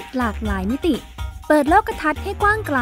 [0.00, 0.94] ศหลากหลายมิติ
[1.48, 2.80] เปิดโลกทัศน์ให้กว้างไกล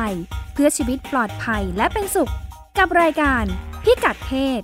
[0.53, 2.33] เพื่อชีวิตปลอดภัยและเป็นสุข
[2.79, 3.45] กับรายการ
[3.85, 4.63] พิกัดเพศ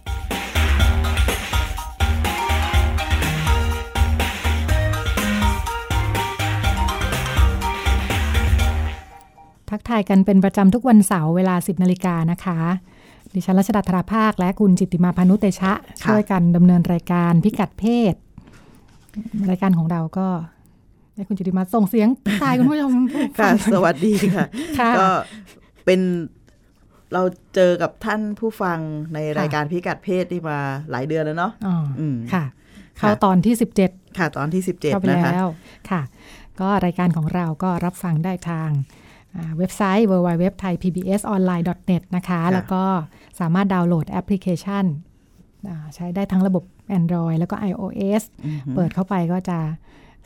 [9.71, 12.59] ทักทายกันเป็นประจำทุกวันเสาร์เวลา 10นาฬิกานะคะ
[13.35, 18.15] ดิฉันรัชดาธราภาค และคุณจิตติมาพานุเตชะ ช่วยกันดำเนินรายการพิกัดเพศ
[19.51, 20.29] รายการของเราก็
[21.19, 22.09] ให้คุณจิตติมาส่งเสียง
[22.43, 22.93] ทายคุณผู้ชม
[23.39, 24.45] ค่ะ สวัสดีค่ะ
[24.79, 25.09] ค่ะ ก็
[25.85, 26.01] เป็น
[27.13, 27.23] เรา
[27.55, 28.79] เจอกับท่านผู้ฟัง
[29.15, 30.59] ในรายการพิกัดเพศที่มา
[30.91, 32.45] หลายเดือนแล้วเนาะอ๋ออมค่ะ
[32.99, 33.55] เข้าตอนที่
[33.85, 35.49] 17 ค่ะ ตอนที่สิบเจ็ดเข้าไปนะคะแล้ว
[35.91, 36.03] ค่ะ
[36.61, 38.71] ก็รายการของเราก็รับฟังได้ทาง
[39.37, 42.85] อ่าเว็บไซต์ www.thaipbsonline.net นะคะ แล้วก็
[43.41, 44.85] สามารถดาวน์โหลดแอปพลิเคชัน
[45.69, 46.65] อ่าใช้ได้ทั้งระบบ
[46.99, 48.23] Android แล้วก็ iOS
[48.75, 49.59] เปิดเข้าไปก็จะ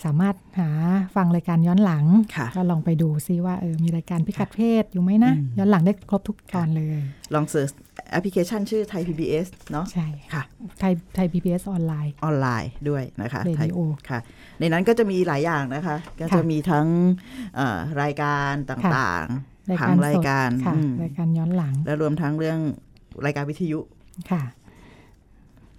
[0.05, 0.71] สามารถหา
[1.17, 2.05] ฟังรายการย้อนหลัง
[2.37, 7.01] ค่ะก็ลองไปดูซิว่าเออมีรายการพิกัดเพศอยู่ไหมนะ ย้อนหลังได้ครบทุกตอนเลย
[7.35, 7.71] ลอง search
[8.11, 10.43] แอปพลิเคชันชื่อไทย PBS เนาะใช่ค่ะ
[10.81, 14.19] ไทยไทย PBS ออนไลน์ออนไลน์ด้วยนะคะเรดิโอไทยค่ะ
[14.61, 16.87] ในนั้นก็จะมีหลายอย่างนะคะ ก็จะมีทั้ง
[17.57, 22.59] เอ่อรายการต่างๆผังรายการค่ะอืมรายการย้อนหลัง และรวมทั้งเรื่อง
[23.25, 23.79] รายการวิทยุ
[24.31, 24.43] ค่ะ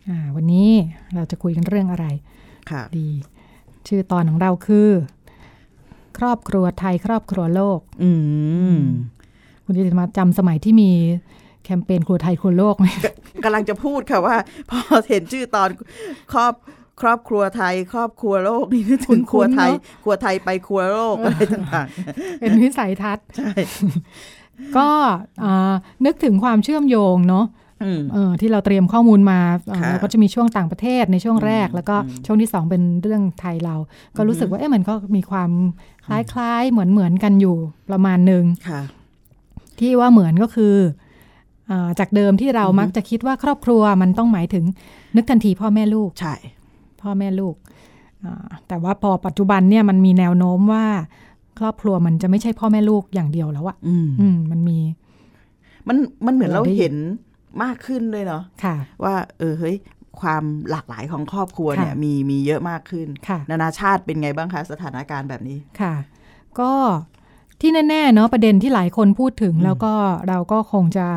[0.10, 0.70] อ่าวันนี้
[1.16, 2.06] เราจะคุยกันเรื่องอะไร
[2.72, 3.10] ค่ะดี
[3.88, 4.90] ชื่อตอนของเราคือ
[6.18, 8.12] ครอบครัวไทยครอบครัวโลก อื
[8.74, 8.78] ม
[9.66, 10.92] คุณจะมาจำสมัยที่มี
[11.64, 12.88] แคมเปญครัวไทยครัวโลกไหม
[13.44, 14.36] กำลังจะพูดค่ะว่า
[14.70, 15.70] พอเห็นชื่อตอน
[16.34, 16.54] ครอบ
[17.02, 19.72] ครอบครัวไทย ครอบครัวโลกนี่นึกถึงครัวไทย
[20.04, 21.88] ครัวไทยไปครัวโลกอะไรต่าง
[22.40, 23.52] เป็นวิสัยทัศน์ๆใช่
[24.78, 24.90] ก็
[25.44, 25.74] อ่า
[26.06, 27.63] นึกถึงความเชื่อมโยงเนาะอืม
[28.14, 29.40] เออที่เราเตรียมข้อมูลมา
[29.72, 33.76] อ่าค่ะเราก็จะมีช่วงต่างประเทศในช่วงแรกอืมแล้วก็อืมช่วงที่สองเป็นเรื่องไทยเรา
[34.18, 35.50] ก็รู้สึกว่าเอ๊ะมันก็มีความ
[36.08, 37.58] คล้ายๆเหมือนเหมือนๆกันอยู่
[37.90, 38.82] ประมาณหนึ่งค่ะ
[39.80, 40.76] ที่ว่าเหมือนก็คือ
[41.72, 44.66] อาจากเดิมที่เรามักจะคิดว่าครอบครัวมันต้องหมายถึง
[45.16, 46.36] นึกทันทีพ่อแม่ลูกใช่
[47.02, 47.56] พ่อแม่ลูก
[48.24, 50.86] อ่าแต่ว่าพอปัจจุบันเนี่ยมันมีแนวโน้มว่า
[51.60, 54.78] ครอบครัวมันจะไม่ใช่พ่อแม่ลูกอย่างเดียวแล้วอะอืมอืมมันมี
[55.88, 56.96] มันมันเหมือนเราเราได้เห็น
[57.64, 59.76] มากขึ้นด้วยเนาะค่ะว่าเออเฮ้ย
[60.22, 65.96] ความหลากหลายของครอบครัวเนี่ยค่ะมีมีเยอะมากขึ้นค่ะนานาชาติเป็นไงบ้างคะสถานการณ์แบบนี้ค่ะ
[66.60, 66.72] ก็
[67.62, 69.94] ที่แน่ๆเนาะประเด็นที่หลายคนพูดถึงแล้วก็
[70.28, 71.08] เราก็คงจะ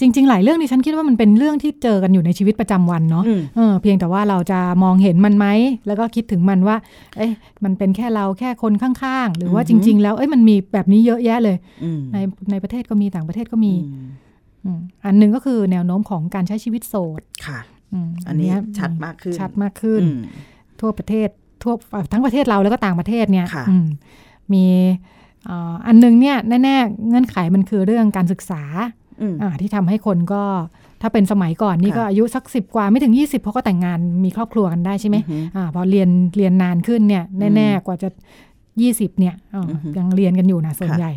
[0.00, 5.46] จริง ๆ หลายเรื่องที่ฉันคิดว่ามันเป็นเรื่องที่เจอกันอยู่ในชีวิตประจำวันเนาะอืมเออเพียงแต่ว่าเราจะมองเห็นมันไหม
[5.86, 6.76] แล้วก็คิดถึงมันว่า
[7.16, 7.32] เอ้ย
[7.64, 12.18] มันเป็นแค่เราแค่คนข้างๆ หรือว่าอือจฮึริง ๆ แล้วเอ้ยมันมีแบบนี้เยอะแยะเลยอืมใน
[12.50, 13.72] ในประเทศก็มีต่างประเทศก็มี
[14.64, 17.58] อืมอืมอันหนึ่งก็คือแนวโน้มของการใช้ชีวิตโสดค่ะ
[18.06, 20.20] มอันนี้เยชัดมากขึ้นชัดมากขึ้นอืม
[20.80, 21.28] ทั่วประเทศ
[21.62, 21.74] ทั่ว
[22.12, 23.86] ทั้งประเทศเราแล้วก็ต่างประเทศเนี่ยค่ะอืม
[24.52, 24.64] มี
[25.48, 28.62] อ่าอันหนึงเนี่ยแน่ๆเงื่อนไขมันคือเรื่องการศึกษา
[29.20, 30.42] อืมอ่าที่ทำให้คนก็
[31.02, 37.24] ถ้าเป็นสมัยก่อนนี่ค่ะก็อายุสักสิบกว่าไม่ถึง 20 เพราะก็แต่งงานมีครอบครัวกันได้ใช่ไหมอือฮึอ่าพอเรียนเรียนนานขึ้นเนี่ย
[37.56, 38.08] แน่ๆกว่าจะ
[38.64, 41.12] 20 เนี่ยอ่าอือฮึยังเรียนกันอยู่นะส่วนค่ะใหญ่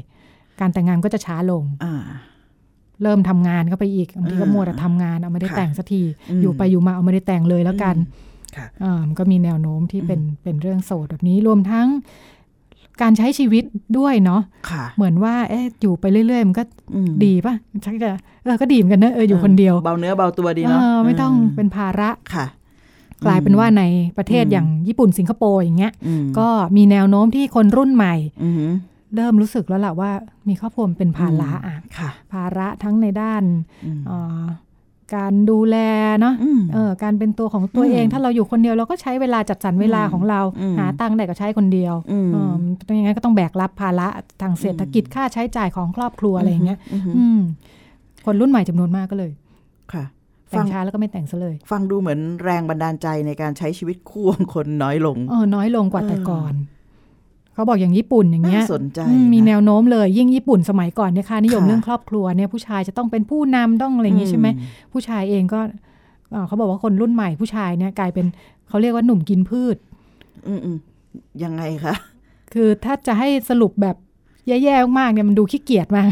[0.59, 2.03] การแต่งงานก็จะช้าลงอ่า
[3.03, 7.95] เริ่มทำงานเข้าไปอีกบางทีก็อ่ามัวแต่ทำงานเอาไม่ได้ค่ะแต่งสักทีอืมอยู่ไปอยู่มาเอาไม่ได้แต่งเลยแล้วกัน
[8.55, 11.87] ค่ะอ่ามันก็มีแนวโน้มที่เป็นเป็นเรื่องโสดแบบนี้รวมทั้ง
[13.01, 13.63] การใช้ชีวิต
[13.97, 16.63] ด้วยเนาะค่ะเหมือนว่าเอ๊ะอยู่ไปเรื่อยๆ มันก็
[16.95, 17.53] อืมดีป่ะ
[17.85, 18.11] ชักจะ
[18.43, 22.45] เออก็ดีเหมือนกันนะเอออยู่คนเดียว เบาเนื้อเบาตัวดีเอเนาะอไม่ต้องเป็นภาระค่ะ
[23.25, 23.83] กลายเป็นว่าใน
[24.17, 26.47] ประเทศอืมอย่างญี่ปุ่นสิงคโปร์อย่างเงี้ยอืมก็
[26.77, 28.71] มีแนวโน้มที่คนรุ่นใหม่อือหือ
[29.15, 30.11] เริ่มรู้สึกแล้วล่ะว่า
[30.47, 33.43] มีครอบครัวมันเป็นภาระอะค่ะภาระทั้งในด้าน
[33.85, 34.43] อืมเอ่อ
[35.15, 35.77] การดูแล
[36.19, 42.51] เนาะอืมเออการเป็นตัวของตัวอืมเอง ถ้าเราอยู่คนเดียวเราก็ใช้เวลาจัดสรรเวลาของเราอืมหาตังค์ได้ก็ใช้คนเดียวอืมเออ
[42.87, 44.07] ต้องอย่างนั้นก็ต้องแบกรับภาระ
[44.41, 47.39] ทางเศรษฐกิจค่าใช้จ่ายของครอบครัวอะไรอย่างเงี้ยอือหืออืม
[48.25, 49.31] คนรุ่นใหม่จำนวนมากก็เลย
[49.93, 50.05] ค่ะ
[50.49, 56.53] แต่ฟังงช้าแล้วก็ไม่แต่งซะเลย ฟังดูเหมือนแรงบันดาลใจในการใช้ชีวิตคู่ของคนน้อยลงเออน้อยลงกว่าเออแต่ก่อน
[57.53, 64.63] เขาบอกอย่างญี่ปุ่นอย่างเงี้ยน่าสนใจอืมมีนะแนวโน้มเลยยิ่งญี่ปุ่นสมัยก่อนเนี่ยค่ะนิยมค่ะเรื่องครอบครัวเนี่ยผู้ชายจะต้องเป็นผู้นำต้องอะไรอย่างงี้ใช่ไหมอื
[64.93, 65.59] ผู้ชายเองก็
[66.31, 68.25] เอ่อเขาบอกว่าคนรุ่นใหม่ผู้ชายเนี่ยกลายเป็น
[68.69, 69.75] เขาเรียกว่าหนุ่มกินพืช
[70.47, 70.77] อืมอืม
[71.43, 71.93] ยังไงคะ
[72.53, 73.95] คือถ้าจะให้สรุปแบบ
[74.47, 76.07] แย่ๆมากๆเนี่ยมันดูขี้เกียจมาก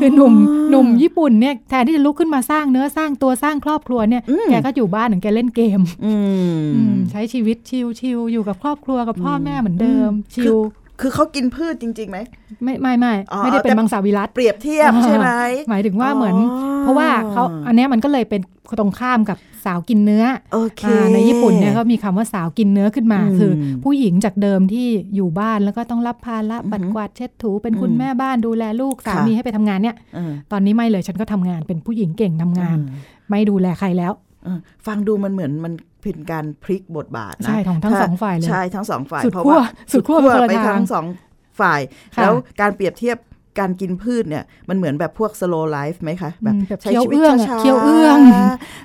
[0.00, 0.34] คือหนุ่ม
[0.70, 6.12] หนุ่มญี่ปุ่นเนี่ยแทนที่จะลุกขึ้นมาสร้างเนื้อสร้างตัวสร้างครอบครัวเนี่ยอืมแกก็อยู่บ้านถึงแกเล่นเกมอื
[6.58, 7.56] มอืมใช้ชีวิต
[8.00, 10.56] ชิลๆอยู่กับครอบครัวกับพ่ออมแม่เหมือนเดิมอืมชิล
[11.00, 12.18] คือเขากินพืชจริงๆไหม
[12.62, 15.30] ไม่ไม่ไม่อ๋อไม่ได้เป็นแต่มังสวิรัตเปรียบเทียบใช่ไหม
[15.70, 18.40] หมายถึงว่าเหมือนอ๋อเพราะว่าเขาอันเนี้ยมันก็เลยเป็น
[18.78, 23.52] ตรงข้ามกับสาวกินเนื้อโอเคอ่าในญี่ปุ่นเนี่ยเขามีคำว่าสาวกินเนื้อขึ้นมาอืมคือ
[23.84, 34.12] ผู้หญิงจากเดิมที่อยู่บ้านแล้วก็ต้องรับภาระอือหือปัดกวาดเช็ดถูเป็นคุณอืมแม่บ้านดูแลลูกสาค่ะมีให้ไปทำงานเนี่ยเออตอนนี้ไม่เลยฉันก็ทำงานเป็นผู้หญิงเก่งทำงานเออไม่ดูแลใครแล้ว
[34.44, 35.72] เออฟังดูมันเหมือนมัน
[36.04, 41.06] เป็นการพลิกบทบาทนะใช่ของทั้งสองฝ่ายเลยใช่ทั้งสองฝ่ายสุดเพราะขั้วว่าสุดขั้วไปคนละไปทางทั้งสอง
[41.60, 41.80] ฝ่าย
[42.16, 43.18] ค่ะแล้วการเปรียบเทียบ
[43.58, 48.18] การกินพืชเนี่ยมันเหมือนแบบพวก slow life ไหมคะ แบบอืมแบบใช้เคี้ยวชีวิตเอื้องอะช้าๆเคี้ยวเอื้อง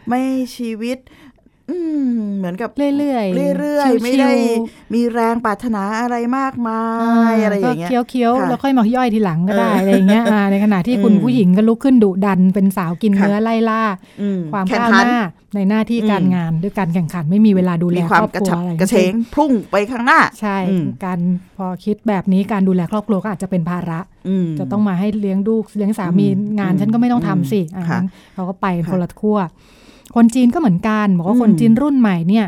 [0.07, 0.21] ไม่
[0.57, 1.28] ชีวิตอืม
[2.37, 4.63] เหมือนกับเรื่อยๆเรื่อยๆไม่ได้ชิว
[4.93, 13.81] มีแรงปรารถนาอะไรมากมาๆยอะไรอย่างเงี้ยก็เคี้ยวๆค่ะแล้วค่อยมาย่อยทีหลังก็ได้เออออะไรอย่างเงี้ยอ่าในขณะที่คุณอืมผู้หญิงก็ลุกขึ้นดุดันเป็นสาวกินค่ะเนื้อไล่ล่า
[14.21, 15.19] อืมความแข่งก้าวขัหน้า
[15.55, 21.19] ในหน้าที่การอืมงานด้วยการแข่งขันไม่มีเวลาดูแลมีคความรอบกระครัวฉับอะไรกระเฉงพุ่งไปข้างหน้า ใช่อืมการ
[21.57, 29.39] พอคิดแบบนี้การดูแลครอบครัวก็อาจจะเป็นภาระอืมจะต้องมาให้เลี้ยงลูกเลี้ยงสามีอืมงานฉันก็ไม่ต้องทำสิอะค่ะงั้นเขาก็ไปกันค่ะคนละขั้ว
[30.15, 32.45] คนจีนก็เหมือนกัน บอกว่าอืมคนจีนรุ่นใหม่เนี่ย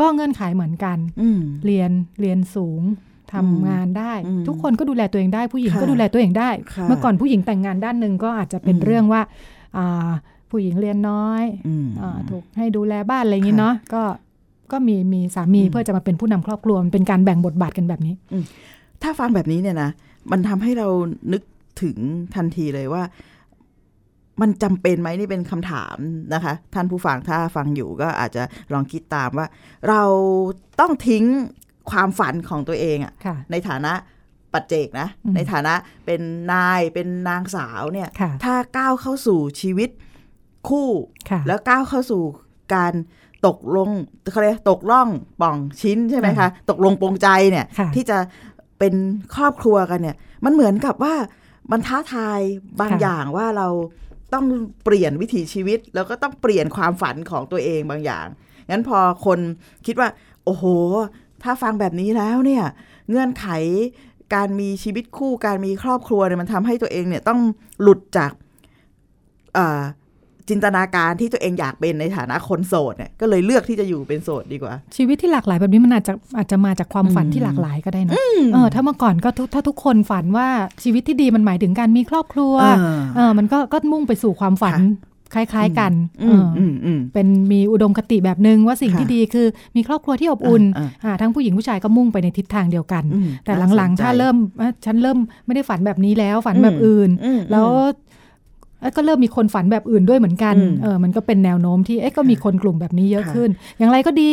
[0.00, 2.82] ก็เงื่อนไขเหมือนกันอืมเรียนเรียนสูง
[3.32, 9.22] ทำอืมงานได้อืมทุกคนก็ดูแลตัวเองได้ผู้หญิงค่ะก็ดูแลตัวเองได้ค่ะเมื่อก่อนผู้หญิงแต่งงานด้านหนึ่งก็อาจจะเป็นอืมเรื่องว่า
[9.76, 10.10] อ่า
[10.50, 14.02] ผู้หญิงเรียนน้อยอืมอ่าถูกให้ดูแลบ้านอะไรอย่างนี้ค่ะเนาะก็
[14.72, 18.14] ก็มีมีสามีอืมเพื่อจะมาเป็นผู้นำครอบครัวมันเป็นการแบ่งบทบาทกันแบบนี้
[19.02, 19.90] ถ้าฟังแบบนี้เนี่ยนะ
[20.30, 20.88] มันทำให้เรา
[21.32, 21.42] นึก
[21.82, 21.96] ถึง
[22.34, 23.02] ทันทีเลยว่า
[24.40, 25.96] มันจำเป็นไหมนี่เป็นคำถาม
[26.34, 28.42] นะคะ ท่านผู้ฟังถ้าฟังอยู่ก็อาจจะ
[28.72, 29.46] ลองคิดตามว่า
[29.88, 30.02] เรา
[30.80, 31.24] ต้องทิ้ง
[31.90, 33.92] ความฝันของตัวเองอะค่ะในฐานะ
[34.52, 35.74] ปัจเจกนะอืมในฐานะ
[36.06, 36.20] เป็น
[36.52, 39.90] นายเป็นนางสาวเนี่ยค่ะถ้าก้าวเข้าสู่ชีวิต
[40.68, 40.88] คู่
[41.30, 42.22] ค่ะแล้วก้าวเข้าสู่
[42.74, 42.94] การ
[43.46, 43.90] ตกลง
[44.32, 45.08] เขาเรียกตกล่อง
[45.40, 48.18] ป่องชิ้นใช่ไหมคะค่ะตกลงปรงใจเนี่ยค่ะที่จะ
[48.78, 48.94] เป็น
[49.36, 51.14] ครอบครัวกันเนี่ย มันเหมือนกับว่า
[51.72, 52.40] มันท้าทาย
[52.80, 53.68] บางค่ะอย่างว่าเรา
[54.34, 54.46] ต้อง
[54.84, 58.26] เปลี่ยนวิถีชีวิต แล้วก็ต้องเปลี่ยนความฝันของตัวเองบางอย่าง
[58.70, 59.38] งั้นพอคน
[59.86, 60.08] คิดว่า
[60.44, 60.64] โอ้โห
[61.42, 62.64] ถ้าฟังแบบนี้แล้วเนี่ย
[63.08, 63.46] เงื่อนไข
[64.34, 67.40] การมีชีวิตคู่การมีครอบครัวเนี่ยมันทำให้ตัวเองเนี่ยต้อง
[67.82, 68.30] หลุดจาก
[69.56, 69.58] อ
[70.48, 78.14] จินตนาการที่ตัวเองอยากเป็นในฐานะคนโสดเนี่ยก็เลยเลือกที่จะอยู่เป็นโสดดีกว่า ชีวิตที่หลากหลายแบบนี้มันอาจจะอาจจะมาจากความฝันอืมที่หลากหลายก็ได้นะ
[78.54, 80.48] เออถ้าเมื่อก่อนก็ทุกถ้าทุกคนฝันว่า
[80.82, 82.76] ชีวิตที่ดีมันหมายถึงการมีครอบครัวอ่า
[83.16, 84.80] เออมันก็ก็มุ่งไปสู่ความฝัน
[85.34, 85.92] คล้าย ๆ กัน
[86.22, 89.46] อืเอมอออืมอืมเป็นมีอุดมคติแบบหนึ่งว่าสิ่งค่ะที่ดีคือ
[89.76, 97.92] มีครอบครัวที่อบอุ่นอ่าอ่าทั้งผู้หญิงผู้ชายก็มุ่งไปในทิศทางเดียวกันอืมแต่น่หลังสนๆใจถ้าเริ่มเอ้ยฉันเริ่มไม่ได้ฝันแบบนี้แล้วฝันอืมแบบอื่นอืมแล้วเอ้ย
[98.96, 104.30] ก็เริ่มมีคนฝันแบบอื่นด้วยเหมือนกันอืมเออมันก็เป็นแนวโน้มที่เอ๊ะก็มีคนกลุ่มแบบนี้เยอะค่ะขึ้น อย่างไรก็ดี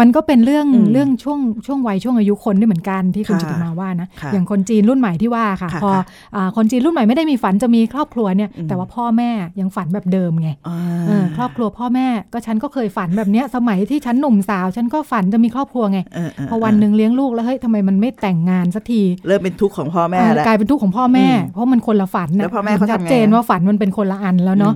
[0.00, 6.02] มันก็เป็นเรื่องอืมเรื่องช่วงช่วงวัยช่วงอายุคนด้วยเหมือนกันที่คุณค่ะจิตมาว่านะค่ะอย่างคนจีนรุ่นใหม่ที่ว่าค่ะค่ะพอค่ะ
[6.36, 9.30] อ่าคนจีนรุ่นใหม่ไม่ได้มีฝันจะมีครอบครัวเนี่ยอืมแต่ว่าพ่อแม่
[9.60, 24.74] ยังฝันแบบเดิมไงอ่าเออครอบครัวพ่อแม่ก็ฉันก็เคยฝันแบบเนี้ยสมัยที่ฉันหนุ่มสาว ฉันก็ฝันจะมีครอบครัวไงเออเออพอวันหนึ่งเลี้ยงลูกแล้วเฮ้ยทำไมมันไม่แต่งงานสักทีเริ่มเป็นทุกข์ของพ่อแม่อ่าแล้วกลายเป็นทุกข์ของพ่อแม่อืมเพราะมันคนละฝันนะแล้วพ่อแม่เขาทำไงชัดเจนว่าฝันมันเป็นคนละอันแล้วเนาะ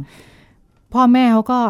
[0.95, 1.61] พ่อแม่เขาก็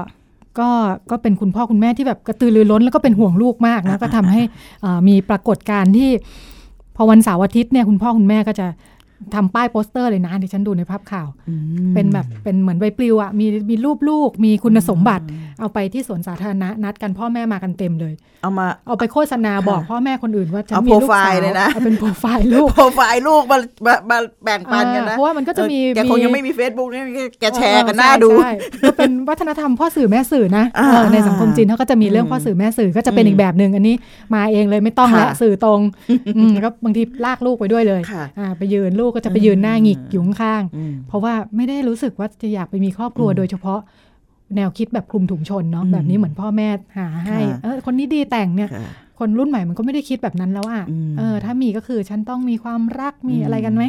[0.60, 0.70] ก็
[1.10, 4.42] ก็เป็นคุณพ่อคุณแม่ที่แบบกระตือรือร้นแล้วก็เป็นห่วงลูกมากนะก็ทำให้
[4.84, 6.10] อ่ามีปรากฏการณ์ที่
[6.96, 8.66] พอวันเสาร์อาทิตย์เนี่ยคุณพ่อคุณแม่ก็จะ
[9.34, 11.54] ทำป้ายโปสเตอร์เลยนะที่ฉันดูในภาพข่าวอื
[11.90, 15.24] มเป็นแบบเป็นเหมือนใบปลิวอะมีมีรูปลูก มีคุณสมบัติ
[15.60, 27.04] เอาไปที่สวนสาธารณะนัดกันพ่อแม่มากันเต็มเลย เอามาเอาไปโฆษณาบอกพ่อแม่คนอื่นว่าฉันเอามีลูกโปรไฟสาล์วเลยนะเอาเป็นโปรไฟล์ลูกโปรไฟล์ลูกมามามาแบ่งปันกันนะเพราะว่ามันก็จะมีเออแกคงยังไม่มี Facebook เนี่ย
[27.40, 33.94] แกแชร์กันเออหน้าดูใช่ใช่ก็เป็นวัฒนธรรมพ่อสื่อแม่สื่อนะอ่าเออในสังคมจีนเขาก็จะมีเรื่องอืมพ่อสื่อแม่สื่อก็จะเป็นอืมอีกแบบหนึ่งอันนี้
[34.34, 35.80] มาเองเลยไม่ต้องค่ะและสื่อตรง
[36.36, 43.80] อืมก็บางทีลากลูกไปด้วยเลยค่ะอ่าไปยืนลูกก็จะไปยืนหน้าหงิกอยู่ข้างอืมๆเพราะว่าไม่ได้รู้สึกว่าจะอยากไปมีครอบครัวอืมโดยเฉพาะ
[44.56, 48.86] แนวคิดแบบคลุมถุงชนเนาะอืมแบบนี้เหมือนพ่อแม่หาให้ค่ะเออคนนี้ดีแต่งเนี่ยค่ะ
[49.18, 53.82] คนรุ่นใหม่มันก็ไม่ได้คิดแบบนั้นแล้วอะอืมเออถ้ามีก็คือฉันต้องมีความรักมีอืมอะไรกันไหม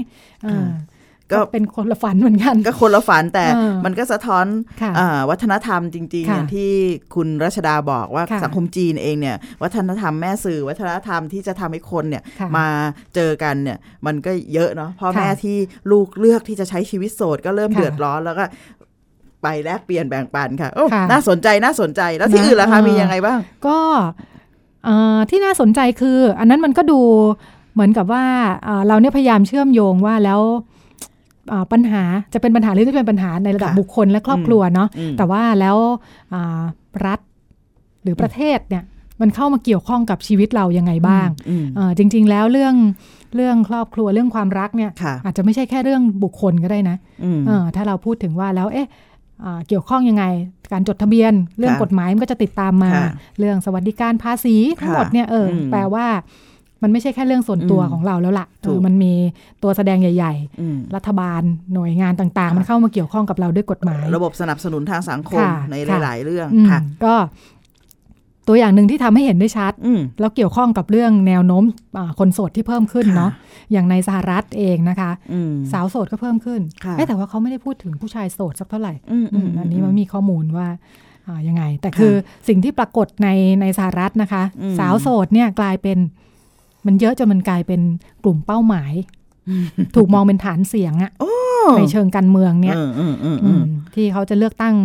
[0.44, 0.93] เออค่ะ
[1.32, 4.46] ก็เป็นคนละฝันเหมือนกัน ก็คนละฝันแต่เออมันก็สะท้อน
[4.82, 6.72] ค่ะอ่าวัฒนธรรมจริงๆค่ะอย่างที่
[7.16, 12.68] คุณรัชดาบอกว่าค่ะสังคมจีนเองเนี่ยวัฒนธรรมแม่สื่อวัฒนธรรมที่จะทำให้คนเนี่ยค่ะมา
[13.16, 15.58] เจอกันเนี่ยมันก็เยอะเนาะพ่อค่ะแม่ที่
[15.92, 18.46] ลูกเลือกที่จะใช้ชีวิตโสดก็เริ่มค่ะเดือดร้อนแล้วก็
[19.44, 23.78] ไปแลกเปลี่ยนแบ่งปันค่ะโอ้ค่ะน่าสนใจน่าสนใจแล้วที่นะอื่นล่ะคะเออมียังไงบ้าง ก็
[24.86, 27.00] เอ่อที่น่าสนใจคือ อันนั้นมันก็ดู
[27.74, 28.26] เหมือนกับว่า
[28.66, 30.73] เอ่อเราเนี่ยพยายามเชื่อมโยงว่าแล้วเอ่อ
[31.72, 35.78] ปัญหาจะเป็นปัญหาหรือจะเป็นปัญหาในระดับค่ะบุคคลและครอบครัวเนาะอืมแต่ว่าแล้ว
[36.34, 36.62] อ่า
[37.06, 37.20] รัฐ
[38.04, 38.84] หรือประเทศเนี่ย
[39.22, 42.76] มันเข้ามาเกี่ยวข้องกับชีวิตเรายังไงบ้างอืมเอ่อจริง ๆ แล้วเรื่อง
[43.36, 48.88] เรื่องครอบครัวเรื่องความรักเนี่ยค่ะอาจจะไม่ใช่แค่เรื่องบุคคลก็ได้นะอืมเออถ้าเราพูดถึงว่าแล้วเอ๊ะ
[49.44, 50.26] อ่าเกี่ยวข้องยังไง
[50.72, 53.10] การจดทะเบียน เรื่องค่ะกฎหมายมันก็จะติดตามมาค่ะ
[53.40, 56.06] เรื่องสวัสดิการภาษีทั้งหมดเนี่ยเอออมแปลว่า
[56.84, 59.14] มันไม่ใช่แค่เรื่องส่วนตัวอืมของเราแล้วล่ะถูกเออมันมี
[59.64, 61.42] ตัวแสดงใหญ่อืมๆรัฐบาล
[61.74, 67.16] หน่วยงานต่างๆ มันเข้ามาเกี่ยวข้องกับเราด้วยกฎหมาย ระบบสนับสนุนทางสังคมค่ะในค่ะหลาย ๆ เรื่องอืมค่ะก็
[68.48, 71.64] ตัวอย่างหนึ่งที่ทำให้เห็นได้ชัดอืมแล้วเกี่ยวข้องกับเรื่องแนวโน้ม
[71.98, 73.32] อ่าคนโสดที่เพิ่มขึ้นค่ะเนาะ
[73.72, 80.68] อย่างในสหรัฐเองนะคะอืมสาวโสดก็เพิ่มขึ้นค่ะเอ๊ะแต่ว่าเขาไม่ได้พูดถึงผู้ชายโสดสักเท่าไหร่อืมอือืมมอันนี้มันมีข้อมูลว่า
[81.28, 82.14] อ่ายังไง แต่ค่ะคือ
[82.48, 83.30] สิ่งที่ปรากฏใน
[83.62, 85.98] ในสหรัฐนะคะอืมสาวโสดเนี่ยกลายเป็น
[86.86, 87.82] มันเยอะจนมันกลายเป็น
[88.24, 88.94] กลุ่มเป้าหมาย
[89.96, 91.12] ถูกมองเป็นฐานเสียงอะ
[91.78, 93.64] ในเชิงการเมืองเนี่ยอืมอืมอืมอือืมม
[93.96, 94.76] ที่เขาจะเลือกตั้ง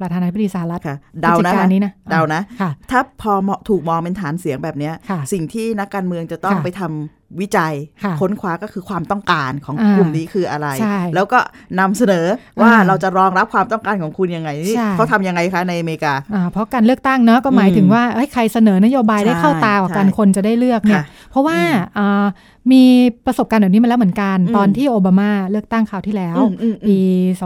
[0.00, 7.74] ประธานาธิบดีสหรัฐค่ะเดาพฤศนะจิกคะนี้นะเดานะค่ะถ้าพอเหมาะถูกมองเป็นฐานเสียงแบบเนี้ยค่ะสิ่งที่นักการเมืองจะต้องค่ะไปทำ วิจัย
[8.04, 11.38] ค่ะค้นคว้าก็คือความต้องการของอ่ากลุ่มนี้คืออะไรใช่แล้วก็
[11.80, 12.26] นำเสนอ
[12.60, 22.24] ว่าอ่าเราจะรองรับความต้องการของคุณยังไงนี่ใช่เขาทำยังไงคะในอเมริกาอ่าเพราะการเลือกตั้งเนอะก็หมายถึงอืมว่าเอ้ยใครเสนอนโยบายได้ใช่เข้าตากว่ากันใช่คนจะได้เลือกเนี่ยค่ะเพราะว่าอืมอ่า
[22.72, 22.82] มี
[23.26, 26.98] ประสบการณ์แบบนี้มาแล้วเหมือนกันอืมตอนที่โอบามาเลือกตั้งคราวที่แล้วอืมอืมอืมปี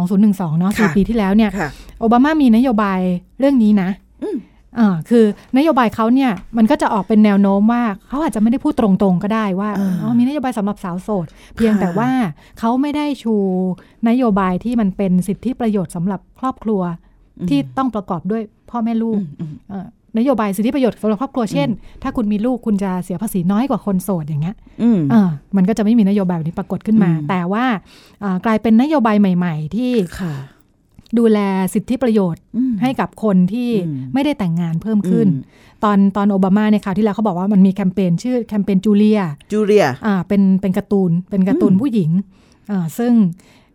[0.07, 1.69] 2012 เนาะสี่ค่ะปีที่แล้วเนี่ยค่ะ
[2.01, 3.01] โอบามามีนโยบาย
[3.39, 3.91] เรื่องนี้นะ
[4.79, 5.25] อืมอ่าคือ
[5.59, 12.11] นโยบายเขาเนี่ยมันก็จะออกเป็นแนวโน้มว่าเขาอาจจะไม่ได้พูดตรงๆก็ได้ว่าอ่าอ๋อมีนโยบายสำหรับสาวโสด เพียงค่ะแต่ว่า
[12.59, 13.35] เขาไม่ได้ชู
[14.09, 16.83] นโยบายที่มันเป็นสิทธิประโยชน์สำหรับครอบครัว
[17.49, 19.87] ที่ต้องประกอบด้วยพ่อแม่ลูกอืมเอ่อ
[20.19, 21.69] นโยบายสิทธิประโยชน์สำหรับครอบครัวเช่น
[22.03, 27.65] ถ้าคุณมีลูกคุณจะเสียภาษีน้อยกว่าคนโสดอย่างเงี้ยอืมเออมันก็จะไม่มีนโยบายแบบนี้ปรากฏขึ้นมาอืมแต่ว่า
[28.25, 30.35] อ่ากลายเป็นนโยบายใหม่ ๆ ที่ค่ะ
[31.19, 31.39] ดูแล
[31.75, 39.21] สิทธิประโยชน์อืมให้กับคนที่อืมไม่ได้แต่งงานเพิ่มขึ้นอืมตอนตอนโอบามาในข่าวที่แล้วเขาบอกว่ามันมีแคมเปญชื่อแคมเปญจูเลีย
[39.53, 42.11] จูเลียอ่าเป็นเป็นการ์ตูนเป็นการ์ตูนอืมผู้หญิง
[42.71, 43.66] อ่าซึ่งอ่า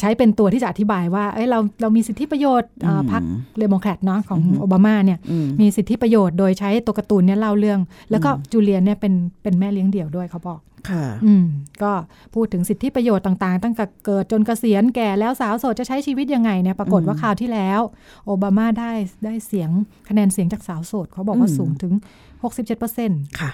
[0.00, 3.22] ใช้เป็นตัวที่จะอธิบายว่าเอ้ยเราเรามีสิทธิประโยชน์อ่าอืมพรรค
[3.58, 7.80] เดโมแครตเนาะของอืมโอบามาเนี่ยอืมมีสิทธิประโยชน์โดยใช้ตัวการ์ตูนเนี่ยเล่าเรื่อง
[8.10, 11.44] แล้วก็จูเลียนเนี่ยเป็นเป็นแม่เลี้ยงเดี่ยวด้วยเขาบอกค่ะอืม
[11.82, 11.92] ก็
[12.34, 17.80] พูดถึงสิทธิประโยชน์ต่างๆ ตั้งแต่เกิดจนเกษียณแก่แล้วสาวโสดจะใช้ชีวิตยังไงเนี่ยปรากฏว่าอืมคราวที่แล้ว
[18.26, 18.92] โอบามาได้
[19.24, 19.70] ได้เสียง
[20.08, 21.92] คะแนนเสียงจากสาวโสดเขาบอกว่าอืมสูงถึง
[22.34, 23.50] 67เปอร์เซ็นต์ค่ะ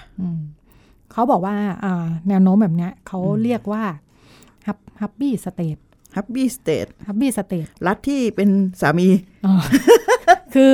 [1.11, 3.83] เขาบอกว่าอ่าแนวโน้มแบบเนี้ยเขาอืมเรียกว่า
[5.01, 5.77] hubby state
[6.15, 8.49] hubby state hubby state รัฐที่เป็น
[8.81, 9.07] สามี
[10.55, 10.71] คือ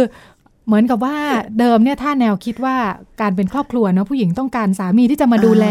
[0.68, 1.18] เหมือนกับว่า
[1.60, 2.76] เดิมเนี่ยถ้าแนวคิดว่า
[3.22, 5.66] การเป็นครอบครัวเนาะผู้หญิงต้องการสามีที่จะมาดูแล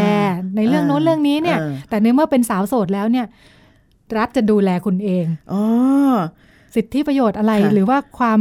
[0.56, 3.26] ในเรื่องโน้นอ่าเรื่องนี้เนี่ยอ่าแต่ในเมื่อเป็นสาวโสดแล้วเนี่ย
[4.18, 5.62] รัฐจะดูแลคุณเองอ๋อ
[6.74, 8.40] สิทธิประโยชน์อะไรค่ะหรือว่าความ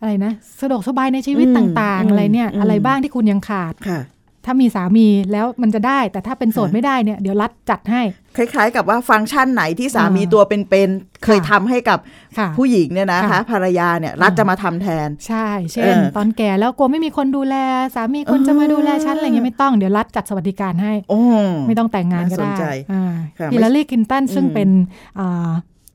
[0.00, 4.00] อะไรนะสะดวกสบายในชีวิตอืมต่างอืๆมอะไรเนี่ยอืมอะไรบ้างที่คุณยังขาดค่ะ
[4.44, 8.02] ถ้ามีสามีแล้วมันจะได้ แต่ถ้าเป็นโสดค่ะไม่ได้เนี่ยเดี๋ยวรัฐจัดให้
[8.36, 11.98] คล้าย ๆ กับว่าฟังก์ชันไหนที่สามีอ่าตัวเป็นๆเคยทำให้กับ
[12.38, 17.56] ค่ะผู้หญิงเนี่ยนะคะค่ะภรรยาเนี่ยรัฐจะมาทำแทน ใช่ เช่นเออตอนแก่แล้วกลัวไม่มีคนดูแล
[17.94, 21.20] สามีคนจะมาดูแลฉันอะไรเงี้ยไม่ต้องเดี๋ยวรัฐจัดสวัสดิการให้โอ้
[21.66, 23.04] ไม่ต้องแต่งงานก็น่าสได้นใจอ่า
[23.38, 24.68] ค่ะฮิลลารีคลินตันซึ่งอืมเป็น
[25.18, 25.50] อ่า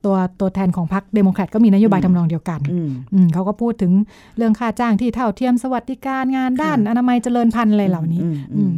[0.06, 3.92] ตัวตัวแทนของพรรคเดโมแครตก็มีนโยบายอืมทำนองเดียวกันอืมอืมเขาก็พูดถึง
[4.38, 8.76] เรื่องค่าจ้างที่เท่าเทียมสวัสดิการงานด้านค่ะอนามัยเจริญพันธุ์อะไรเหล่านี้อืมอือืมม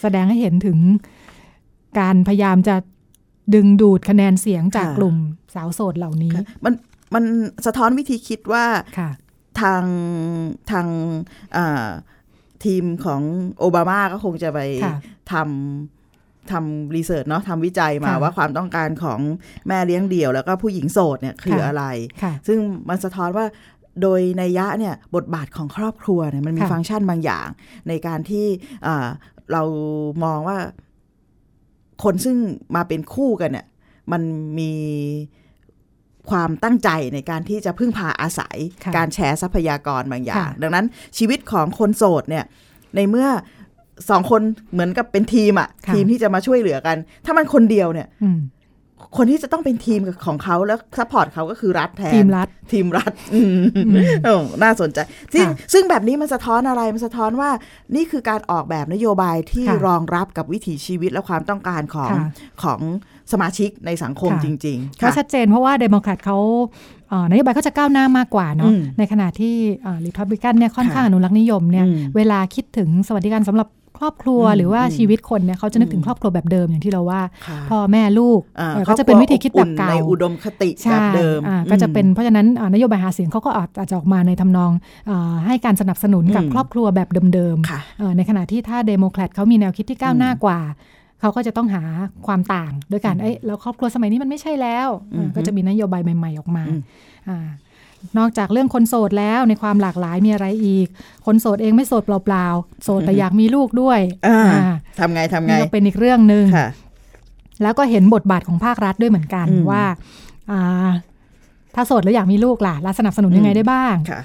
[0.00, 0.78] แสดงให้เห็นถึง
[2.00, 2.76] การพยายามจะ
[3.54, 5.16] ดึงดูดคะแนนเสียงจากกลุ่ม
[5.54, 6.74] สาวโสดเหล่านี้ค่ะมัน
[7.14, 7.24] มัน
[7.66, 8.64] สะท้อนวิธีคิดว่า
[8.98, 9.10] ค่ะ
[9.60, 9.84] ทาง
[10.70, 10.86] ทาง
[11.56, 11.88] อ่า
[12.64, 13.20] ทีมของ
[13.58, 14.96] โอบามาก็คงจะไปค่ะ
[15.32, 16.03] ทำ
[16.52, 19.20] ทำรีเสิร์ชเนาะทำวิจัยมาค่ะว่าความต้องการของ
[19.68, 21.84] แม่เลี้ยงเดี่ยว แล้วก็ผู้หญิงโสดเนี่ยคือค่ะอะไร
[22.22, 22.58] ค่ะซึ่ง
[22.88, 23.46] มันสะท้อนว่า
[24.02, 27.48] โดยในยยะเนี่ยบทบาทของครอบครัวเนี่ยมันมีค่ะฟังก์ชันบางอย่าง
[27.88, 28.46] ในการที่
[28.86, 29.06] อ่า
[29.52, 29.62] เรา
[30.24, 30.58] มองว่า
[32.02, 32.36] คนซึ่ง
[32.76, 33.66] มาเป็นคู่กันเนี่ย
[34.12, 34.22] มัน
[34.58, 34.72] มี
[36.30, 40.86] ความตั้งใจในการที่จะพึ่งพาอาศัยค่ะการแชร์ทรัพยากรบางอย่างค่ะดังนั้น
[41.18, 42.44] ชีวิตของคนโสดเนี่ย
[42.96, 43.28] ในเมื่อ
[44.10, 48.40] สองคนเหมือนกับเป็นทีมอะค่ะทีมที่จะมาช่วยเหลือกัน ถ้ามันคนเดียวเนี่ยอืม
[49.16, 53.48] คนที่จะต้องเป็นทีมของเขาแล้ว support เขาก็คือรัฐแทน ทีมรัฐ ทีมรัฐอืม
[53.94, 54.98] มเออน่าสนใจ
[55.32, 57.50] ซึ่งค่ะซึ่งแบบนี้มันสะท้อนอะไร มันสะท้อนว่า
[57.94, 62.26] นี่คือการออกแบบนโยบายที่ค่ะรองรับกับวิถีชีวิตและความต้องการของค่ะ
[62.62, 62.80] ของ
[63.32, 66.38] สมาชิกในสังคมค่ะจริงๆก็ค่ะชัดเจนเพราะว่าเดโมแครตเขา
[67.08, 69.54] เอ่อนโยบายเขาจะก้าวหน้ามากกว่าเนาะอืมในขณะที่
[70.06, 84.72] ริพับลิกันเนี่ยค่อนข้างค่ะอนุรักษ์นิยมเนี่ยอืมเวลาคิดถึงสวัสดิการสำหรับ ครอบครัวอืมหรือว่าอืมชีวิตคนเนี่ยเขาจะนึกถึอืงมครอบครัวแบบเดิมอย่างที่เราว่าค่ะพ่อแม่ลูกอ่าเออก็จะเป็นวิธีคิดแบบเก่าในอุดมคติแบบใช่เดิมอ่าก็จะเป็นเพราะฉะนั้นอ่านโยบายหาเสียงเขาก็อาจอาจจะออกมาในทำนอง
[85.10, 90.60] อาให้การสนับสนุนกับอืมครอบครัวแบบเดิมค่ะๆเอ่อในขณะที่ถ้าเดโมแครตเขามีแนวคิดที่ก้าวหน้าอืมกว่า
[91.20, 91.82] เขาก็จะต้องหา
[92.26, 96.80] ความต่างด้วยกันเอ้ยแล้วครอบครัวสมัยนี้มันไม่ใช่แล้วอืมก็จะมีนโยบายใหม่ ๆ ออกมาอืม
[97.28, 97.48] อ่า
[98.18, 100.86] นอกจากเรื่องคนโสดแล้วในความหลากหลายมีอะไรอีก
[101.26, 104.64] คนโสดเองไม่โสดเปล่าๆ โสดแต่อยากมีลูกด้วยอ่าอ่า
[104.98, 106.68] ทำไงทำไงนี่ก็เป็นอีกเรื่องหนึ่งค่ะ
[107.62, 109.82] แล้วก็เห็นบทบาทของภาครัฐด้วยเหมือนกันอืมว่า
[110.50, 110.90] อ่า
[111.74, 114.20] ถ้าโสดแล้วอยากมีลูกล่ะรัฐสนับสนุนยังไงอืมได้บ้างค่ะ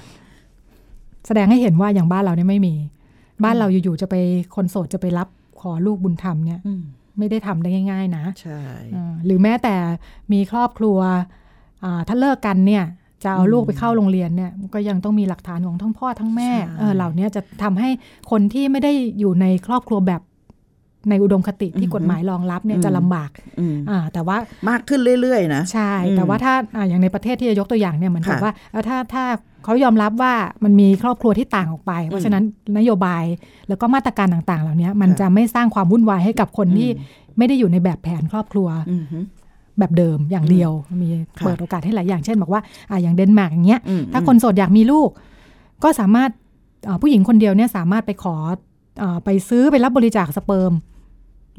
[1.26, 2.74] แสดงให้เห็นว่าอย่างบ้านเราเนี่ยไม่มี
[3.44, 4.14] บ้านเราอยู่ๆจะไป
[4.56, 5.28] คนโสดจะไปรับ
[5.60, 6.82] ขอลูกบุญธรรมเนี่ยอืม
[7.18, 8.62] ไม่ได้ทำได้ง่าย ๆ นะ ใช่
[8.94, 9.74] อ่าหรือแม้แต่
[10.32, 10.98] มีครอบครัว
[11.84, 12.84] อ่าถ้าเลิกกันเนี่ย
[13.24, 17.90] จะเอาลูกไปเข้าโรงเรียนเนี่ยก็ยังต้องมีหลักฐานของทั้งพ่อทั้งแม่เออเหล่านี้จะทำให้
[18.30, 20.22] คนที่ไม่ได้อยู่ในครอบครัวแบบ
[21.10, 24.36] ในอุดมคติที่กฎหมายรองรับเนี่ยจะลำบากอืมอ่าแต่ว่า
[24.68, 29.24] มากขึ้นเรื่อยๆนะใช่อืมแต่ว่าถ้าอ่าอย่างในประเทศที่จะยกตัวอย่างเนี่ยเหมือนกับค่ะว่าเอ่อถ้าถ้า
[29.64, 30.34] เขายอมรับว่า
[30.64, 32.44] มันมีครอบครัวที่ต่างออกไป เพราะฉะนั้น
[32.78, 33.24] นโยบาย
[33.68, 36.88] แล้วก็มาตรการต่างๆ เหล่านี้มันค่ะจะไม่สร้างความวุ่นวายให้กับคนที่
[37.38, 39.18] ไม่ได้อยู่ในแบบแผนครอบครัวอืมฮึ
[39.78, 40.70] แบบเดิมอย่างเดียว
[41.02, 41.08] มี
[41.38, 45.10] ค่ะเปิดโอกาสให้หลายอย่างเช่นบอกว่าอ่าอย่างเดนมาร์กอย่างเงี้ยอืมถ้าคนโสดอยากมีลูก
[45.82, 46.30] ก็สามารถ
[46.88, 48.34] อ่าผู้หญิงคนเดียวเนี่ยสามารถไปขอ
[49.02, 50.72] อาไปซื้อไปรับบริจาคสเปิร์ม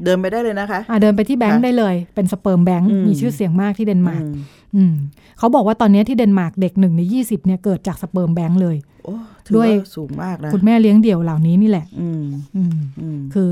[0.04, 4.34] เดินไปได้เลยนะคะอ่าเดินไปที่แบงค์ค่ะได้เลย เป็น sperm bank อืมมีชื่อเสียงมากที่เดนมาร์กอืม
[4.76, 4.94] อืม
[5.38, 9.14] เขาบอกว่าตอนนี้ที่เดนมาร์กเด็กหนึ่งในยี่สิบเนี่ยเกิดจาก sperm bank เลยโอ้
[9.46, 12.24] ถือด้วยว่าสูงมากนะคุณแม่เลี้ยงเดี่ยวเหล่านี้นี่แหละอืม
[12.56, 13.50] อืมอืมคือ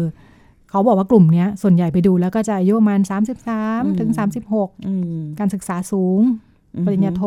[0.70, 3.00] เขาบอกว่ากลุ่มเนี้ยส่วนใหญ่ไปดูแล้วก็จะอายุประมาณ
[3.50, 4.10] 33 ถึง
[4.48, 6.20] 36อืมการศึกษาสูง
[6.86, 7.22] ปริญญาโท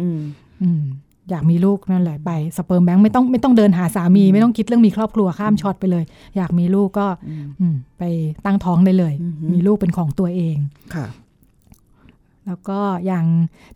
[0.00, 0.20] อืม
[0.62, 0.82] อืม
[1.30, 6.04] อยากมีลูกนั่นแหละไป sperm bank ไม่ต้องไม่ต้องเดินหาสามี ไม่ต้องคิดเรื่องมีครอบครัวข้ามช็อตไปเลย
[6.36, 8.02] อยากมีลูกก็อืมอืมไป
[8.44, 10.56] ตั้งท้องได้เลยอือฮึมีลูกเป็นของตัวเอง
[10.94, 11.06] ค่ะ
[12.48, 13.24] แล้วก็อย่าง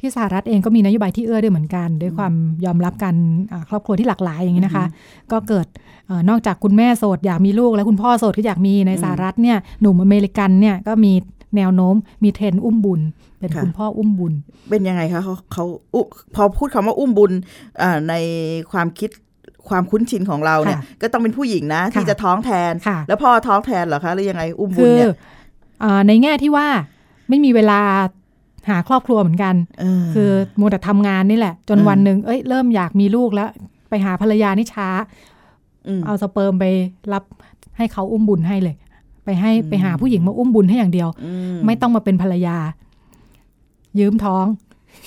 [0.00, 2.32] ที่สหรัฐเองก็มีนโยบายที่เอื้อด้วยเหมือนกัน ด้วยความ
[2.64, 3.14] ยอมรับกัน
[3.52, 4.86] อ่าครอบครัวที่หลากหลายอย่างนี้นะคะ
[5.32, 5.66] ก็เกิด
[6.06, 11.12] เออนอกจากคุณแม่โสดอยากมีลูก แล้วคุณพ่อโสดก็อยากมีในอืมสหรัฐเนี่ยหนุ่มอเมริกันเนี่ยก็มี
[11.56, 13.00] แนวโน้มมีเทรนด์อุ้มบุญ
[13.38, 14.32] เป็นค่ะคุณพ่ออุ้มบุญ
[14.70, 15.64] เป็นยังไงคะเขาเขา
[15.94, 16.00] อุ
[16.34, 17.32] พอพูดคำว่าอุ้มบุญ
[17.82, 18.14] อ่าใน
[18.72, 19.10] ความคิด
[19.68, 25.08] ความคุ้นชินของเราเนี่ยค่ะก็ต้องเป็นผู้หญิงนะ ที่ค่ะจะท้องแทนค่ะแล้วพ่อท้องแทนเหรอคะหรือยังไงอุ้มบุคืญอเนี่ย
[25.82, 26.68] อาในแง่ที่ว่า
[27.28, 27.80] ไม่มีเวลา
[28.68, 33.48] หาครอบครัวเหมือนกันเออคือมัวแต่ทำงานนี่แหละ จนอืมวันหนึ่งเอ้ยเริ่มอยากมีลูกแล้ว
[33.88, 34.88] ไปหาภรรยานี่ช้า
[35.98, 36.64] มเอาสเปิร์มไป
[37.12, 37.22] รับ
[37.76, 38.76] ให้เขาอุ้มบุญให้เลย
[39.24, 41.32] ไปให้อืมไปหาผู้หญิงมาอุ้มบุญให้อย่างเดียวอื
[41.66, 42.56] ไม่ต้องมาเป็นภรรยา
[43.98, 44.46] ยืมท้อง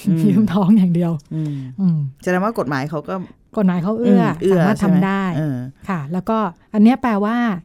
[0.08, 3.16] อืมยืมท้องอย่างเดียวอืมอืมแสดงว่ากฎหมายเขาก็
[3.58, 5.58] กฎหมายเขาเอื้ออมเอื้อสามารถใช่ไหมทำได้เออ
[5.90, 6.38] ค่ะ แล้วก็
[6.74, 7.56] อันเนี้ยแปลว่าอ่า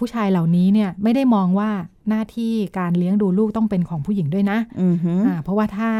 [0.00, 1.70] ผู้ชายเหล่านี้เนี่ยไม่ได้มองว่า
[2.08, 5.90] หน้าที่การเลี้ยงดูลูกต้องเป็นของผู้หญิงด้วยนะอือหืออ่าเพราะว่าถ้า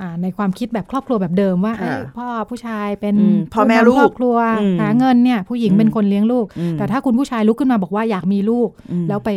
[0.00, 9.30] อ่าในความคิดแบบครอบครัวแบบเดิมว่าค่ะเอ้ยพ่อผู้ชายเป็นอืมพ่อแม่ผู้นำลูกครอบครัวอืมหาเงินเนี่ยผู้หญิงอืมเป็นคนเลี้ยงลูกอืมแต่ถ้าคุณผู้ชายลุกขึ้นมาบอกว่าอยากมีลูกอืมแล้วไป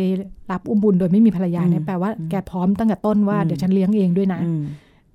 [0.50, 4.62] รับอุ้มบุญโดยไม่มีภรรยาเนี่ยอืมแปลว่าแกพร้อมตั้งแต่ต้นว่าอืมเดี๋ยวฉันเลี้ยงเองด้วยนะอืม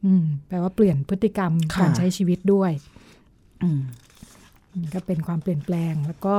[0.05, 2.71] อืมแปลว่าเปลี่ยนพฤติกรรมค่ะการใช้ชีวิตด้วย
[3.63, 3.81] อืม
[4.81, 6.35] นี่ก็เป็นความเปลี่ยนแปลงแล้วก็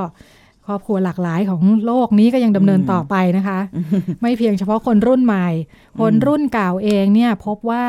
[0.67, 3.59] ครอบครัวหลากหลายของโลกนี้ก็ยังดำเนินต่อไปนะคะ
[4.23, 5.49] ไม่เพียงเฉพาะคนรุ่นใหม่
[6.01, 7.85] คนรุ่นเก่าเองเนี่ยพบว่า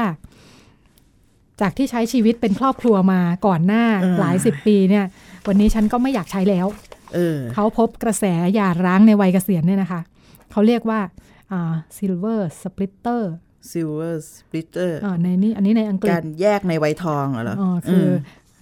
[1.61, 5.05] จากที่ใช้ชีวิตเป็นครอบครัวมาก่อนหน้าเออหลายสิบปีเนี่ย
[5.47, 6.67] วันนี้ฉันก็ไม่อยากใช้แล้ว
[7.15, 10.01] เออเขาพบกระแสหย่าร้างในวัยเกษียณเนี่ยนะคะ
[10.51, 10.99] เขาเรียกว่า
[11.51, 13.23] อ่า silver splitter
[13.71, 18.09] silver splitter อ่าในนี้อันนี้ในอังกฤษการแยกในวัยทองเหรออ๋อคืออ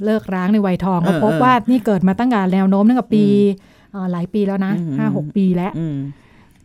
[0.06, 3.72] เลิกร้างในวัยทองเออเขาพบเออว่านี่เกิดมาตั้งแต่แนวโน้มตั้งแต่ปีเอ่อ
[4.12, 5.98] หลายปีแล้วนะอืมห้าหกปีแล้วอืม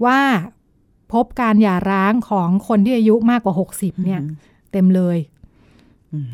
[0.05, 0.19] ว่า
[1.13, 4.21] พบการหย่าร้างของคนที่อายุมากกว่า60เนี่ย
[4.73, 5.19] เต็มเลย
[6.13, 6.27] อืม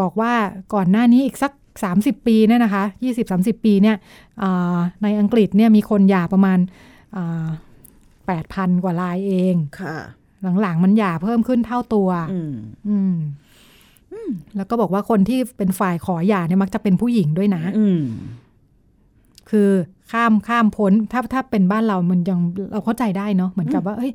[0.00, 0.32] บอกว่า
[0.74, 1.52] ก่อนหน้านี้อีกสัก
[1.90, 2.84] 30ปีเนี่ยนะคะ
[3.24, 3.96] 20-30ปีเนี่ย
[4.42, 6.58] อ่าในอังกฤษเนี่ยมีคนหย่าประมาณ
[8.26, 9.96] แปดพันกว่ารายเองค่ะ
[10.60, 12.54] หลังๆมันหย่าเพิ่มขึ้นเท่าตัว อืม
[12.88, 18.00] อืมแล้วก็บอกว่าคนที่เป็นฝ่ายขอหย่าเนี่ยมักจะเป็นผู้หญิงด้วยนะ อืม
[19.50, 19.68] คือ
[20.12, 22.40] ข้ามข้ามพ้นถ้าถ้าเป็นบ้านเรามันยัง
[22.72, 24.10] เราเข้าใจได้เนาะเหมือนกับว่าเอ้ย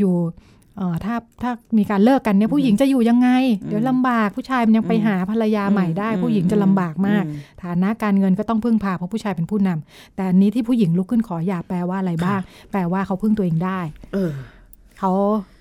[0.00, 3.28] อยู่ๆเอ่อถ้าถ้ามีการเลิกกันเนี่ยผู้หญิงจะอยู่ยังไง
[3.66, 12.40] เดี๋ยวลำบากผู้ชายมันยังไปหาภรรยาใหม่ได้อืมผู้หญิงจะลำบากมากอืมฐานะการเงินก็ต้องพึ่งพาเพราะผู้ชายเป็นผู้นำแต่อันนี้ที่ผู้หญิงลุกขึ้นขอหย่าแปลว่าอะไรบ้าง
[12.70, 13.80] แปลว่าเขาพึ่งตัวเองได้
[14.12, 14.30] เออ
[14.98, 15.12] เขา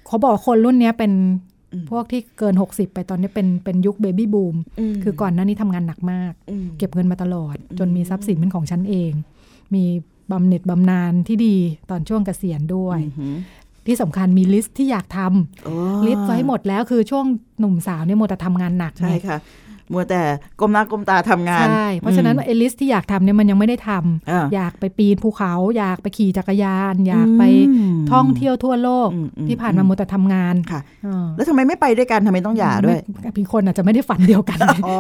[0.08, 1.49] เขาบอกว่าคนรุ่นเนี้ยเป็นอืม
[1.92, 9.12] พวกที่เกิน 60 ไปตอนนี้เป็นเป็นยุคเบบี้บูมมคือก่อนหน้านี้ทำงานหนักมากอืมเก็บเงินมาตลอด จนมีทรัพย์สินเป็นของฉันเอง
[9.76, 9.84] มี
[10.32, 11.56] บำเหน็จบำนาญที่ดี
[11.90, 13.36] ตอนช่วงเกษียณด้วยอือหือ
[13.88, 15.20] ที่สำคัญมี list ที่อยากทำ
[15.66, 17.26] โอ้ list ไว้หมดแล้วคือช่วง
[17.60, 19.40] หนุ่มสาวเนี่ยหมดแต่ทำงานหนักใช่ไงค่ะ
[19.92, 20.22] มัวแต่
[20.60, 34.96] ก้มหน้าก้มตาทำงานใช่เพราะฉะนั้นอืมเออ list ที่อยากทำเนี่ยมันยังไม่ได้ทำอ่าอยากไปปีนภูเขา อยากไปขี่จักรยาน อยากไปท่องเที่ยวทั่วโลกอืมอืมที่ผ่านมามัวแต่ทำงานค่ะเออแล้วทำไมไม่ไปด้วยกันทำไมต้องหย่าด้วยไม่พี่คนอาจจะไม่ได้ฝันเดียวกันอ๋อ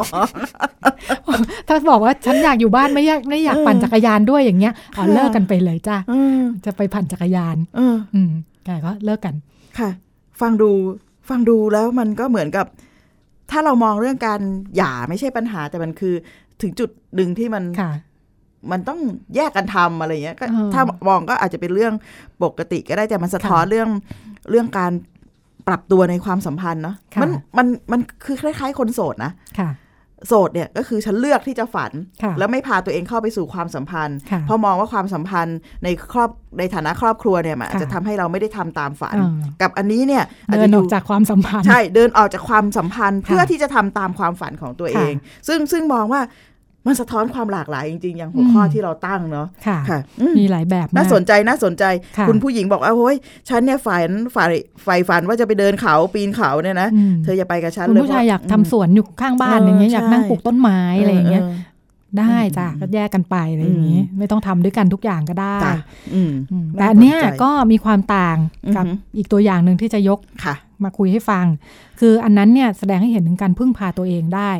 [1.67, 8.31] ถ้าบอกว่าฉันอยากอยู่บ้านไม่อยากไม่อยากเออปั่นจักรยานด้วยอย่างเงี้ยอ๋อค่ะเลิกกันไปเลยจ้าอืมจะไปปั่นจักรยานเอออืม
[8.65, 9.35] แกก็เลิกกัน
[9.79, 9.89] ค่ะ
[10.41, 10.71] ฟังดู
[11.29, 12.65] ฟังดูแล้วมันก็เหมือนกับ
[13.51, 14.41] ถ้าเรามองเรื่องการ
[14.75, 16.13] หย่าไม่ใช่ปัญหาแต่มันคือ
[16.61, 17.91] ถึงจุดหนึ่งที่มันค่ะ
[18.71, 18.99] มันต้อง
[19.35, 21.93] แยกกันทำอะไรเงี้ยก็เออถ้ามองก็อาจจะเป็นเรื่อง
[22.43, 23.89] ปกติก็ได้แต่มันสะท้อนค่ะเรื่อง
[24.49, 24.91] เรื่องการ
[25.67, 29.69] ปรับตัวในความสัมพันธ์เนาะค่ะมันมันมันคือคล้าย ๆ คนโสดนะค่ะ
[30.27, 31.91] โสดเนี่ยก็คือฉันเลือกที่จะฝัน
[32.23, 36.29] ค่ะแล้วไม่พาตัวเองเข้าไปสู่ความสัมพันธ์ค่ะเพราะมองว่าความสัมพันธ์ในครอบ
[36.59, 45.13] ในฐานะครอบครัวเนี่ยมันอาจค่ะจะทำให้เราไม่ได้ทำตามฝันเออกับอันนี้เนี่ยอาจเดิจะนอออยู่กจากความสัมพันธ์ใช่เดินออกจากความสัมพันธ์ค่ะเพื่อที่จะทำตามความฝันของตัวเอง
[45.47, 46.21] ซึ่งซึ่งมองว่า
[46.89, 51.83] มันสะท้อนความหลากหลายจริงๆ อย่างหัวข้อที่เราตั้งเนาะค่ะค่ะอืมมีหลายแบบมากน่าสนใจน่าสนใจ
[52.17, 53.15] ค่ะคุณผู้หญิงบอกว่าโอ้ย
[53.49, 54.47] ฉันเนี่ยฝันฝ่าย
[54.85, 61.69] ฝ่ายฝันว่าจะไปเดินเขาปีนเขาเนี่ยนะอืมเธออย่าไปกับฉันคุณเลยผู้ชายอยากทำมสวนอยู่ข้างบ้านเอออย่างเงี้ยอยากใช่นั่งปลูกต้นไม้อะไรอย่างเงี้ยออ
[62.19, 65.73] ได้จ้ะอืมก็แยกกันไปอะไรอย่างงี้ ไม่ต้องทำด้วยกันทุกอย่างก็ได้จ้ะ
[66.13, 68.37] อืมอืมน่าแต่อันเนี้ยสนใจก็มีความต่าง
[68.75, 71.45] กับอือหืออีกตัวอย่างหนึ่งที่จะยกค่ะมาคุยให้ฟัง
[71.99, 74.51] คืออันนั้นเนี่ยแสดงให้เห็นถึงการพึ่งพาตัวเองได้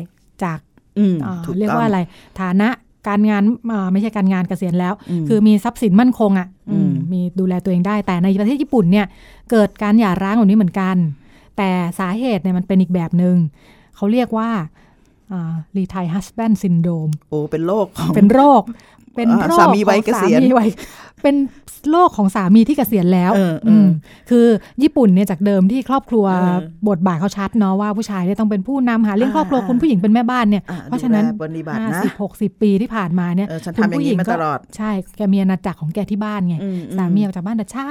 [0.44, 0.58] จาก
[1.00, 2.00] อืมเอ่อถูกเรียกต้องว่าอะไร
[2.40, 2.68] ฐานะ
[3.08, 9.06] การงานเอ่อไม่ใช่การงานเกษียณแล้วมคือมีทรัพย์สินมั่นคงอะ่ะอืมอืมมีดูแลตัวเองได้ แต่ในประเทศญี่ปุ่นเนี่ย
[9.50, 10.96] เกิดการหย่าร้างแบบนี้เหมือนกัน
[11.56, 13.36] แต่สาเหตุเนี่ยมันเป็นอีกแบบหนึง่ง
[13.96, 14.50] เขาเรียกว่า
[15.76, 18.62] รีไทฮัสแบนซินโดมโอ้เป็นโรคของเป็นโรค
[19.14, 20.68] เป็นอ่าโรคสามีวัยเกษียณของสามีวัย
[21.22, 21.34] เป็น
[21.90, 23.88] โรคของสามีที่เกษียณแล้วเออเอออืม
[24.30, 24.46] คือ
[24.82, 37.88] ญี่ปุ่นเนี่ยจากเดิมที่ครอบครัวเออบทบาทเขาชัดเนาะว่าผู้ชายเนี่ยต้องเป็นผู้นำหาเลี้ยงอ่าครอบครัวอ่าคุณผู้หญิงเป็นแม่บ้านเนี่ยอ่เพราะฉะนั้นดูแลปฏิบัติห้านะสิบหกสิบปีที่ผ่านมาเนี่ยเออฉันคุณทำอย่างนี้มาก็ตลอดใช่แกมีอาณาจักรของแกที่บ้านไงอืมสามีออกจากบ้านแต่เช้า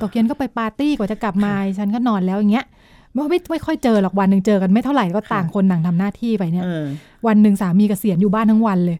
[0.00, 2.66] ตกเย็นก็ไปปาร์ตี้กว่าจะกลับมาฉันก็นอนแล้วอย่างเงี้ย
[3.14, 6.84] ไม่ไม่ไม่ค่อยเจอหรอกวันหนึ่งเจอกันไม่เท่าไหร่ก็ต่างคนต่างทำหน้าที่ไปเนี่ยเออ
[7.26, 8.98] วันหนึ่งสามีเกษียณอยู่บ้านทั้งวันเลย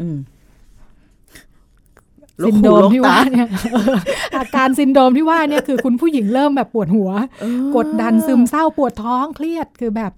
[0.00, 0.16] อืม
[2.48, 3.96] ซินโดรมลูกหูที่ลูกว่าตาเนี่ยเออ
[4.36, 10.12] อาการซินโดรมที่ว่าเนี่ยคือคุณผู้หญิงเริ่มแบบปวดหัวเออกดดันซึมเศร้าปวดท้องเครียดคือแบบ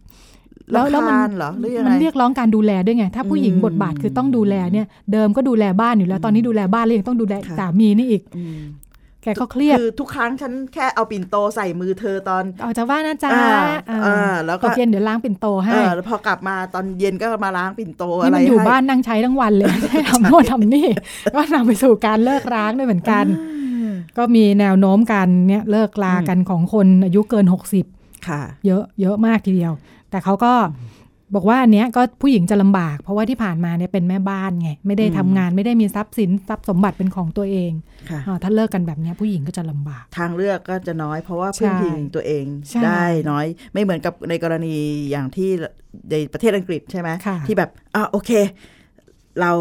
[0.72, 8.58] แล้วแล้วรำมัคาญเหรอหรือยังไงมันเรียกร้องการดูแลด้วยไง ถ้าผู้หญิงอืมบทบาทคือต้องดูแลเนี่ย เดิมก็ดูแลบ้านอยู่แล้ว ตอนนี้ดูแลบ้านแล้วยังต้องดูแลค่ะสามีนี่อีกอืม
[9.24, 13.54] แกก็เครียดคือทุกครั้งฉันแค่เอาปิ่นโตใส่มือเธอตอนออกจากบ้านนะจ๊ะอ่า
[13.88, 20.88] เอออ่าแล้วก็ตกเย็นเดี๋ยวล้างปิ่นโตเอให้อแล้วพอกลับมาตอนเย็นก็มาล้างปิ่นโตนี่อะไรมันอยู่ให้บ้านนั่งใช้ทั้งวันเลยให้ทำโน่นทำนี่
[21.34, 23.24] ก็นำไปสู่การเลิกร้างด้วยเหมือนกัน
[24.16, 27.46] ก็มีแนวโน้มกันเนี่ยเลิกลากันของคนอายุเกิน
[27.86, 29.72] 60 ค่ะ เยอะเยอะมากทีเดียว
[30.10, 30.52] แต่เขาก็
[31.34, 37.72] บอกว่าอันเนี้ยก็ผู้หญิงจะลำบาก เพราะว่าที่ผ่านมาเนี่ยเป็นแม่บ้านไง ไม่ได้อืมทำงานไม่ได้มีทรัพย์สินทรัพย์สมบัติเป็นของตัวเอง
[38.10, 44.74] ค่ะอาถ้าเลิกกันแบบเนี้ยผู้หญิงก็จะลำบาก ทางเลือกก็จะน้อยเพราะว่าใช่พึ่งพิงตัวเองใช่ได้น้อย ไม่เหมือนกับในกรณี
[45.10, 45.50] อย่างที่
[46.10, 48.30] ในประเทศอังกฤษใช่ไหมค่ะที่แบบอะโอเค
[49.40, 49.52] เรา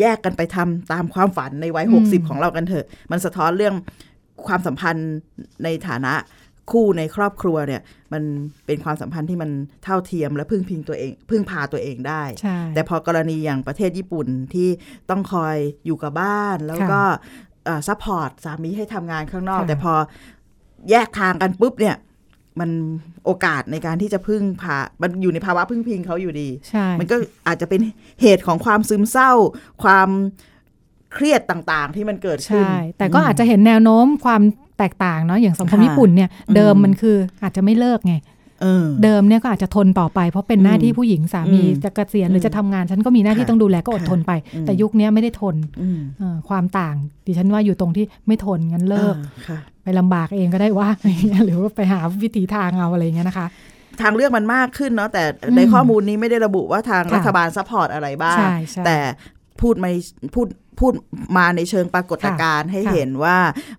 [0.00, 3.74] แยกกันไปทำตามความฝันในวัยอืมหกสิบของเรากันเถอะ มันสะท้อนเรื่อง
[4.46, 5.14] ความสัมพันธ์
[5.64, 6.14] ในฐานะ
[6.72, 8.22] คู่ในครอบครัวเนี่ย มัน
[8.66, 9.50] เป็นความสัมพันธ์ที่มัน
[9.84, 14.68] เท่าเทียมและพึ่งพิงตัวเอง พึ่งพาตัวเองได้ใช่แต่พอกรณีอย่างประเทศญี่ปุ่นที่
[15.10, 17.00] ต้องคอยอยู่กับบ้าน แล้วก็
[17.88, 19.94] support สามีให้ทำงานข้างนอกค่ะแต่พอ
[20.90, 21.96] แยกทางกันปุ๊บเนี่ย
[22.60, 22.70] มัน
[23.24, 27.80] โอกาสในการที่จะพึ่งพา มันอยู่ในภาวะพึ่งพิงเขาอยู่ดีใช่มันก็อาจจะเป็น
[28.22, 29.32] เหตุของความซึมเศร้า
[29.82, 30.08] ความ
[31.14, 34.42] เครียดต่างๆ ที่มันเกิดขึ้นใช่แต่ก็อาจจะเห็นแนวโน้มความ
[34.78, 38.14] แตกต่างเนาะอย่างสังคมค่ะญี่ปุ่นเนี่ยเดิมอืมมันคืออาจจะไม่เลิกไง
[38.62, 46.94] เออเดิมเนี่ยก็อาจจะทนต่อไป เพราะเป็นหน้าที่ผู้หญิงสามีอืมจะเกษียณหรือจะทำงาน ฉันก็มีหน้าที่ค่ะต้องดูแลก็อดทนไปอืมแต่ยุคนี้ไม่ได้ทนอืมเอ่อความต่าง
[47.26, 53.46] ดิฉันว่าอยู่ตรงที่ไม่ทนงั้นเลิกอ่าค่ะไปลำบากเองก็ได้ว่าอะไรเงี้ยหรือว่าไปหาวิธีทางเอาอะไรเงี้ยนะคะ
[54.02, 58.98] ทางเลือกมันมากขึ้นเนาะแต่อืมในข้อมูลนี้ไม่ได้ระบุว่าทางค่ะรัฐบาล support อะไรบ้างใช่ใช่แต่
[59.60, 59.90] พูดมา
[60.34, 60.46] พูด
[60.78, 60.92] พูด
[61.36, 63.36] มาในเชิงปรากฏการณ์ให้ค่ะเห็นว่า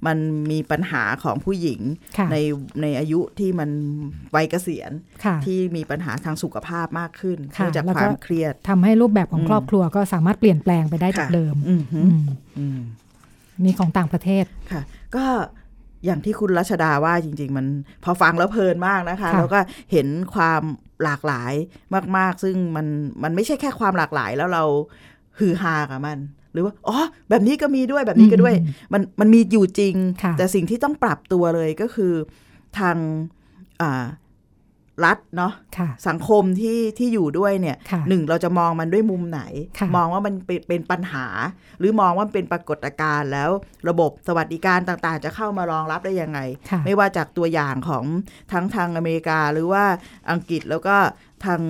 [0.08, 0.18] มัน
[0.52, 1.82] มีปัญหาของผู้หญิง
[2.18, 2.38] ค่ะใน
[2.82, 3.70] ในอายุที่มัน
[4.36, 4.92] วัยเกษียณ
[5.26, 12.26] ค่ะที่มีปัญหาทางสุขภาพมากขึ้นค่ะเนื่องจากแล้วคก็วามเครียดทำให้รูปแบบของอืมครอบครัวก็สามารถเปลี่ยนแปลงไปได้จากค่ะเดิมอืมฮึอืม
[12.60, 12.80] อืม
[13.64, 14.82] นี่ของต่างประเทศค่ะ
[15.16, 15.26] ก็
[16.06, 17.66] อย่างที่คุณรัชดาว่าจริง ๆ มัน
[18.04, 19.60] พอฟังแล้วเพลินมากนะคะค่ะแล้วก็
[19.92, 20.62] เห็นความ
[21.04, 21.54] หลากหลาย
[22.18, 22.88] มาก ๆ ซึ่งมัน
[23.24, 24.64] มันไม่ใช่แค่ความหลากหลายแล้วเรา
[25.40, 26.98] ฮือฮากับมันห รือว่าอ๋อ
[27.30, 28.56] แบบนี้ก็มีด้วยแบบนี้ก็ด้วย
[28.94, 32.14] มันมันมีอยู่จริงค่ะแต่สิ่งที่ต้องปรับตัวเลยก็คือ
[32.80, 32.98] ทาง
[33.82, 34.06] อ่า
[35.06, 39.42] รัฐเนาะค่ะสังคมที่ที่อยู่ด้วยเนี่ยค่ะหนึ่งเราจะมองมันด้วยมุมไหน
[39.80, 41.26] ค่ะมองว่ามันเป็นเป็นปัญหา
[41.80, 43.50] หรือมองว่ามันเป็นปรากฏการณ์แล้ว
[43.90, 46.40] ระบบสวัสดิการต่างๆ จะเข้ามารองรับได้ยังไง
[46.72, 48.06] ค่ะไม่ว่าจากตัวอย่างของ
[48.52, 49.84] ทั้งทางอเมริกาหรือว่า
[50.32, 50.96] อังกฤษแล้วก็
[51.46, 51.62] ทาง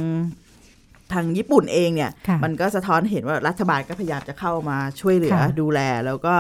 [1.13, 6.34] ทางญี่ปุ่นเองเนี่ยค่ะมันก็สะท้อนเห็นว่ารัฐบาลก็พยายามจะเข้ามาช่วยเหลือค่ะดูแล แล้วก็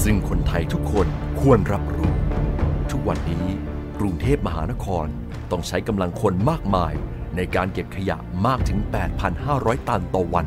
[0.03, 1.07] ซึ่งคนไทยทุกคน
[1.41, 2.13] ควรรับรู้
[2.91, 3.47] ทุกวันนี้
[3.99, 5.07] กรุงเทพมหานคร
[5.51, 6.95] ต้องใช้กำลังคนมากมาย
[7.37, 8.79] ในการเก็บขยะมากถึง
[9.35, 10.47] 8,500 ตันต่อวัน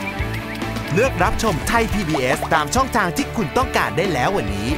[0.95, 4.69] เลือกรับชมไทย PBS ตามช่องทางที่คุณต้องการได้แล้ววันนี้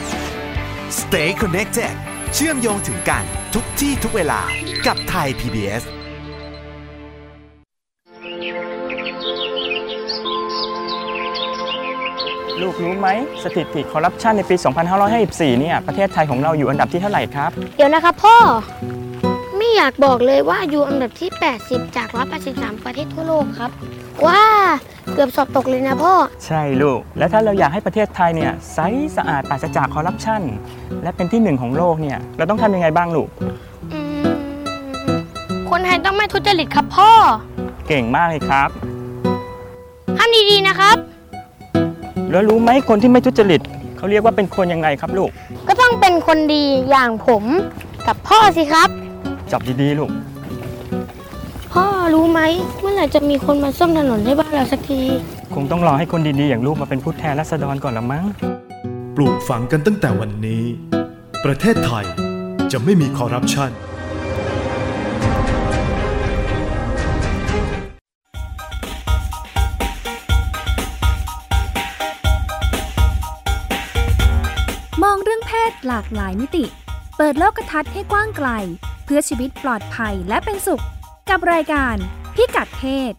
[0.99, 1.93] Stay connected
[2.34, 3.23] เชื่อมโยงถึงกัน
[3.54, 4.41] ทุกที่ทุกเวลา
[4.86, 5.84] กับไทย PBS
[12.62, 13.08] ลูกรู้ไหม
[13.43, 14.56] สถิติคอร์รัปชันในปี
[15.08, 18.38] 2554 เนี่ย ประเทศไทยของเราอยู่อันดับที่เท่าไหร่ครับ เดี๋ยวนะครับพ่อ
[19.58, 21.30] ไม่อยากบอกเลยว่าอยู่อันดับที่
[21.63, 22.08] 80 จาก
[22.47, 23.71] 183 ประเทศทั่วโลกครับ
[24.26, 24.43] ว้า
[25.16, 26.13] เกือบสอบตกเลยนะพ่อ
[26.46, 28.80] ใช่ลูก แล้วถ้าเราอยากให้ประเทศไทยเนี่ยใส
[29.18, 30.42] สะอาดปราศจากคอร์รัปชัน
[31.04, 33.30] และเป็นที่หนึ่งของโลกเนี่ยเราต้องทำยังไงบ้างลูก
[33.94, 34.26] อืม
[35.70, 37.12] คนไทยต้องไม่ทุจริตครับพ่อ
[37.88, 38.70] เก่งมากเลยครับ
[40.18, 40.98] ทำดีๆนะครับ
[42.32, 43.62] แล้วรู้ไหมคนที่ไม่ทุจริต
[43.98, 45.30] เขาเรียกว่าเป็นคนยังไงครับลูก
[45.68, 47.44] ก็ต้องเป็นคนดีอย่างผม
[48.08, 48.89] กับพ่อสิครับ
[49.52, 50.10] จับดีๆลูก
[51.74, 52.42] พ่อรู้ไหม
[52.80, 55.02] เมื่อไหร่จะมีคนมาซ่อมถนนให้บ้านเราสักที
[55.56, 58.26] คงต้องรอให้คนดีๆ อย่างลูกมาเป็นผู้แทนราษฎรก่อนละมั้ง
[59.16, 60.64] ปลูกฝังกันตั้งแต่วันนี้
[61.46, 62.06] ประเทศไทย
[62.72, 63.72] จะไม่มีคอร์รัปชัน
[75.04, 76.66] มองเรื่องเพศหลากหลายมิติ
[77.18, 78.50] เปิดโลกทัศน์ให้กว้างไกล
[79.06, 80.84] เพื่อชีวิตปลอดภัยและเป็นสุข
[81.30, 81.96] กับรายการ
[82.36, 83.16] พิกัดเพศก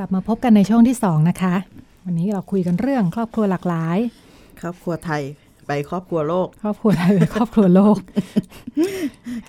[0.00, 1.54] ลับมาพบกันในช่วงที่สองนะคะ
[2.04, 3.98] วันนี้เราคุยกันเรื่องครอบครัวหลากหลาย
[4.60, 5.22] ครอบครัวไทย
[5.68, 7.96] ไปครอบครัวโลก ครอบครัวไทยเป็นครอบครัวโลก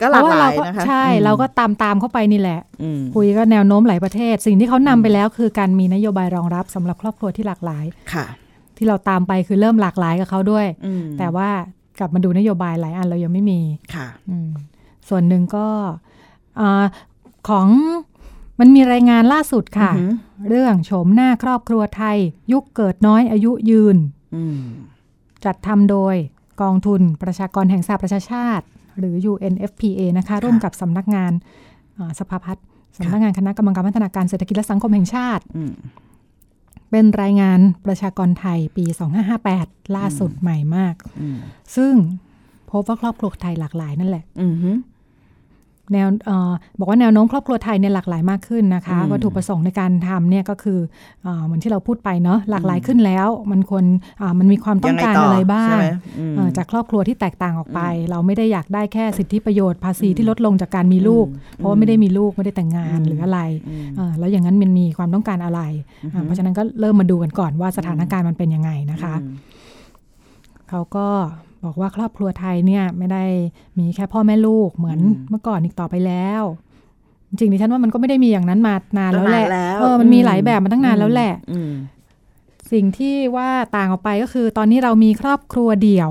[0.01, 8.25] ก็หลากหลายเพระว่เรนะคะใช่อืมเราก็ตามตามๆเข้าไปนี่แหละอืมคุยก็แนวโน้มหลายประเทศ สิ่งที่เขานำไปแล้วคือการมีนโยบายรองรับสำหรับครอบครัวที่หลากหลายค่ะ
[8.77, 11.49] ที่เราตามไปคือเริ่มหลากหลายกับเขาด้วยอืมแต่ว่า
[11.99, 13.59] กลับมาดูนโยบายหลายอันเรายังไม่มี
[13.95, 14.49] ค่ะอืม
[15.09, 15.67] ส่วนหนึ่งก็
[16.59, 16.85] อา
[17.49, 17.67] ของ
[18.59, 22.17] มันมีรายงานล่าสุดค่ะอือหือเรื่องโฉมหน้าครอบครัวไทย
[22.51, 23.97] ยุคเกิดน้อยอายุยืน
[24.35, 24.61] อืม
[25.45, 26.15] จัดทำโดย
[26.61, 28.65] กองทุนประชากรแห่งสหประชาชาติ
[28.99, 31.31] หรือ UNFPA นะคะ ร่วมกับสำนักงาน
[31.97, 32.63] อ่าสภาพัฒน์
[32.97, 35.73] สำนักงานคณะกรรมการพัฒนาการเศรษฐกิจและสังคมแห่งชาติอืม
[36.91, 38.85] เป็นรายงานประชากรไทยปี
[39.39, 41.37] 2558 ล่าสุดใหม่มากอืม
[41.75, 41.93] ซึ่ง
[42.71, 44.71] พบว่าครอบครัวไทยหลากหลายนั่นแหละอืมฮึ
[45.93, 50.79] แนวเออบอกว่าแนวโน้มครอบครัวไทยเนี่ยหลากหลายมากขึ้นนะคะอืมวัตถุประสงค์ในการทำเนี่ยก็คือ
[51.23, 53.85] เออเหมือนที่เราพูดไปเนาะหลากหลายขึ้นแล้ว มันควร
[54.21, 55.87] อ่ามันมีความต้องการยัอะไรบ้าใช่งไหม
[56.19, 65.61] อืมเอ่อจากครอบครัวที่แตกต่างออกไป เราไม่ได้อยากได้แค่สิทธิประโยชน์ภาษีที่ลดลงจากการมีลูก เพราะว่าไม่ได้มีลูกไม่ได้แต่งงานหรืออะไรอืมเอ่อแล้วอย่างนั้นมันมีความต้องการอะไร
[66.13, 69.33] อ่าเพราะฉะนั้นก็เริ่มมาดูกันก่อนว่าสถานการณ์มันเป็นยังไงนะคะอืม
[70.69, 71.07] เขาก็
[71.65, 73.23] บอกว่าครอบครัวไทยเนี่ยไม่ได้
[73.79, 76.43] มีแค่พ่อแม่ลูกเหมือนเมื่อก่อนอีกต่อไปแล้ว
[77.29, 81.71] จริงๆดิฉันว่ามันก็ไม่ได้มีอย่างนั้นมานานแล้วแหละตั้งนานแล้วเออมันมีหลายแบบมาตั้งนานแล้วแหละอืม
[82.71, 86.09] สิ่งที่ว่าต่างออกไปก็คือ ตอนนี้เรามีครอบครัวเดี่ยว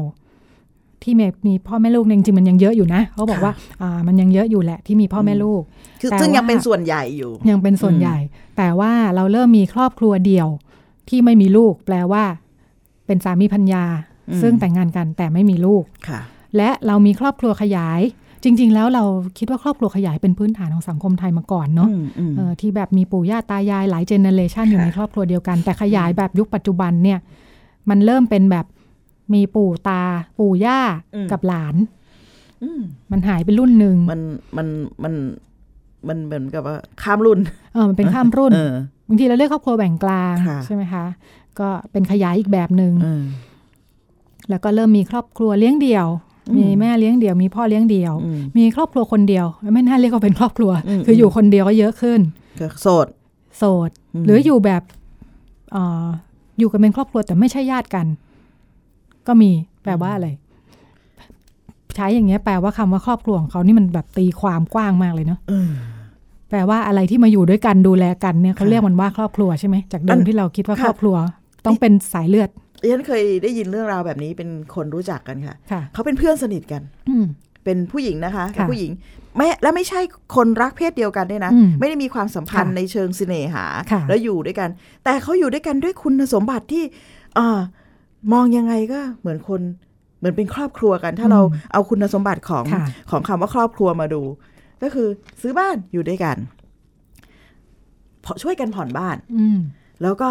[1.02, 5.62] ที่มีมีพ่อแม่ลูกเนี่ยจริงๆมันยังเยอะอยู่นะเขาบอกว่าอ่ามันยังเยอะอยู่แหละที่มีพ่อแม่ลูก
[6.00, 8.16] คือแต่ซึ่งยังว่าเป็นส่วนใหญ่อยู่ ยังเป็นส่วนอืมใหญ่
[8.56, 10.48] แต่ว่าเราเริ่มมีครอบครัวเดี่ยว
[11.08, 12.24] ที่ไม่มีลูก แปลว่า
[13.06, 13.84] เป็นสามีพัญญา
[14.43, 16.21] ซึ่งแต่งงานกันแต่ไม่มีลูกค่ะ
[16.57, 18.01] และเรามีครอบครัวขยาย
[18.45, 19.05] จริง ๆ แล้วเรา
[19.38, 27.19] คิดว่าครอบครัวขยายเป็นพื้นฐานของสังคมไทยมาก่อนเนาะอืมอืมเออที่แบบมีปู่ย่าตายายหลายเจเนเรชันอยู่ค่ะในครอบครัวเดียวกัน แต่ขยายแบบยุคปัจจุบันเนี่ย
[27.91, 28.67] มันเริ่มเป็นแบบ
[29.35, 30.03] มีปู่ตา
[30.38, 30.81] ปู่ย่า
[31.33, 31.75] กับหลาน
[32.62, 34.21] อืมมันหายไปรุ่นหนึ่งมัน
[34.57, 34.67] มัน
[35.05, 35.14] มัน
[36.09, 37.38] มันเหมือนกับว่าข้ามรุ่น
[37.73, 38.75] เออมันเป็นข้ามรุ่นเออ
[39.09, 41.05] บางทีเราเรียกครอบครัวแบ่งกลางค่ะใช่ไหมคะ
[41.61, 43.23] ก็เป็นขยายอีกแบบหนึ่งเออ
[44.48, 46.06] แล้วก็เริ่มมีครอบครัวเลี้ยงเดี่ยว
[46.50, 52.20] อืมมีแม่เลี้ยงเดี่ยว มีพ่อเลี้ยงเดี่ยวอืมมีครอบครัวคนเดียว ไม่น่าเรียกว่าเป็นครอบครัวอืมคืออยู่คนเดียวก็เยอะขึ้น
[52.61, 53.06] ก็โสด
[53.58, 54.82] โสดอืมหรืออยู่แบบ
[55.72, 56.06] เออ
[56.58, 58.06] อยู่กันเป็นครอบครัวแต่ไม่ใช่ญาติกัน
[59.26, 59.50] ก็มี
[59.82, 60.28] แปลว่าอะไร
[61.96, 65.70] ใช้อย่างเงี้ยแปลว่าคำว่าครอบครัวของเขานี่มันแบบตีความกว้างมากเลยเนาะเออ
[66.48, 71.16] แปลว่าอะไรที่มาอยู่ด้วยกันดูแลกันเนี่ยเขาค่ะเรียกมันว่าครอบครัวใช่ไหมจากเดิอัมนที่เราคิดว่าค่ะครอบครัว
[71.66, 72.50] ต้องเป็นสายเลือด
[72.83, 77.25] ดิฉันเคยได้ยินเรื่องราวแบบนี้เป็นคนรู้จักกันค่ะค่ะเขาเป็นเพื่อนสนิทกันอืม
[77.64, 78.93] เป็นผู้หญิงนะคะค่ะเป็นผู้หญิง
[79.37, 80.01] ไม่และไม่ใช่
[80.37, 84.69] คนรักเพศเดียวกันด้วยนะอืมไม่ได้มีความสัมพันธ์ค่ะในเชิงเสน่หาค่ะแล้วอยู่ด้วยกัน
[85.05, 86.85] แต่เขาอยู่ด้วยกันด้วยคุณสมบัติที่
[87.38, 87.59] อ่า
[88.33, 89.61] มองยังไงก็เหมือนคน
[90.19, 91.41] เหมือนเป็นครอบครัวกัน ถ้าเรา
[91.73, 94.23] เอาคุณสมบัติของค่ะของคำว่าครอบครัวมาดู
[94.83, 95.09] ก็คือ
[95.41, 96.37] ซื้อบ้านอยู่ด้วยกัน
[98.25, 99.59] พอช่วยกันผ่อนบ้านอืม
[100.03, 100.31] แล้วก็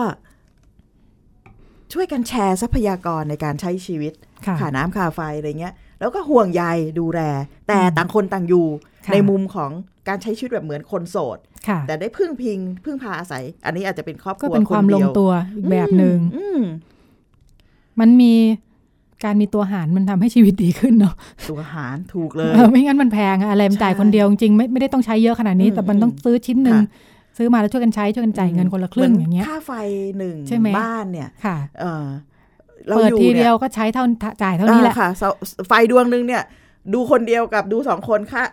[1.93, 4.13] ช่วยกันแชร์ทรัพยากรในการใช้ชีวิต
[4.45, 6.63] ค่ะค่าน้ำค่าไฟอะไรเงี้ย แล้วก็ห่วงใย
[6.99, 7.19] ดูแล
[7.67, 8.67] แต่อืมต่างคนต่างอยู่
[9.05, 9.71] ค่ะในมุมของ
[10.07, 16.61] การใช้ชีวิตแบบเหมือนคนโสดค่ะแต่ได้พึ่งพิง พึ่งพาอาศัย อันนี้อาจจะเป็นครอบคก็รัวเป็นความนลดีงยตัวอีกแบบหนึ่งอืม
[17.99, 18.33] มันมี
[19.23, 21.15] การมีตัวหารมันทำให้ชีวิตดีขึ้นเนาะ
[21.49, 26.85] ตัวหารถูกเลยเออไม่งั้นมันแพงอะอะไรมันจ่ายใช่คนเดียวจริงๆไม่ไม่ได้ต้องใช้เยอะขนาดนี้อืมแต่มันต้องซื้อชิ้นหนึ่งค่ะ
[27.37, 29.71] ซื้อมาแล้วช่วยกันใช้ช่วยกันจ่ายเงินคนละครึ่งหมือย่างเงี้ยค่าไฟ
[30.17, 32.05] หนึ่งใช่ไหมบ้านเนี่ยค่ะเออ
[32.95, 34.03] เปิดอยู่ทีนี่เดียวก็ใช้เท่า
[34.43, 35.29] จ่ายเท่านี้แหละอ่ค่ะเสา
[35.67, 36.43] ไฟดวงหนึ่งเนี่ย
[36.93, 38.43] ดูคนเดียวกับดูสองคนค่า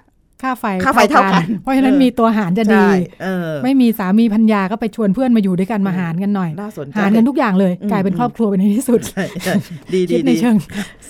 [0.42, 9.54] ค่าไฟค่าไฟเท่ากัน เพราะฉะนั้นเออมีตัวหารจะดีใช่เออไม่มีสามีพัญญาก็ไปชวนเพื่อนมาอยู่ด้วยกันมาหารกันหน่อยน่าสนใจหารกันทุกอย่างเลยอืมกลายเป็นครอบครัวไปในที่สุดใช่ใช่
[9.92, 10.56] ดีคิดีดในดีเชิง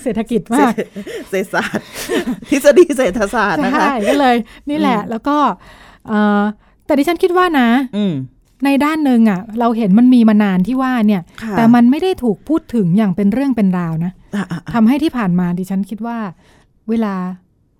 [0.01, 0.73] เศรษฐกิจมาก
[1.29, 1.85] เศรษฐศาสตร์
[2.49, 4.35] ทฤษฎีเศรษฐศาสตร์นะคะใช่ก็เลย
[4.69, 5.37] นี่แหละ แล้วก็
[6.07, 6.41] เอ่อ
[6.85, 7.67] แต่ดิฉันคิดว่านะ
[7.97, 8.13] อืม
[8.65, 16.17] ในด้านหนึ่งอะ เราเห็นมันมีมานานที่ว่าเนี่ยค่ะแต่มันไม่ได้ถูกพูดถึงอย่างเป็นเรื่องเป็นราวนะอะอะทำให้ที่ผ่านมาดิฉันคิดว่า
[16.89, 17.15] เวลา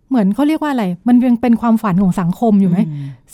[0.10, 2.80] เหมือนเขาเรียกว่าอะไร มันยังเป็นความฝันของสังคมอยู่ไหม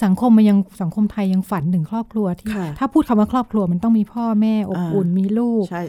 [0.04, 5.82] สังคมมันยังสังคมไทยยังฝันถึงครอบครัวที่ค่ะถ้าพูดคำว่าครอบครัวมันต้องมีพ่อแม่อบอ่าอุ่นมีลูกใช่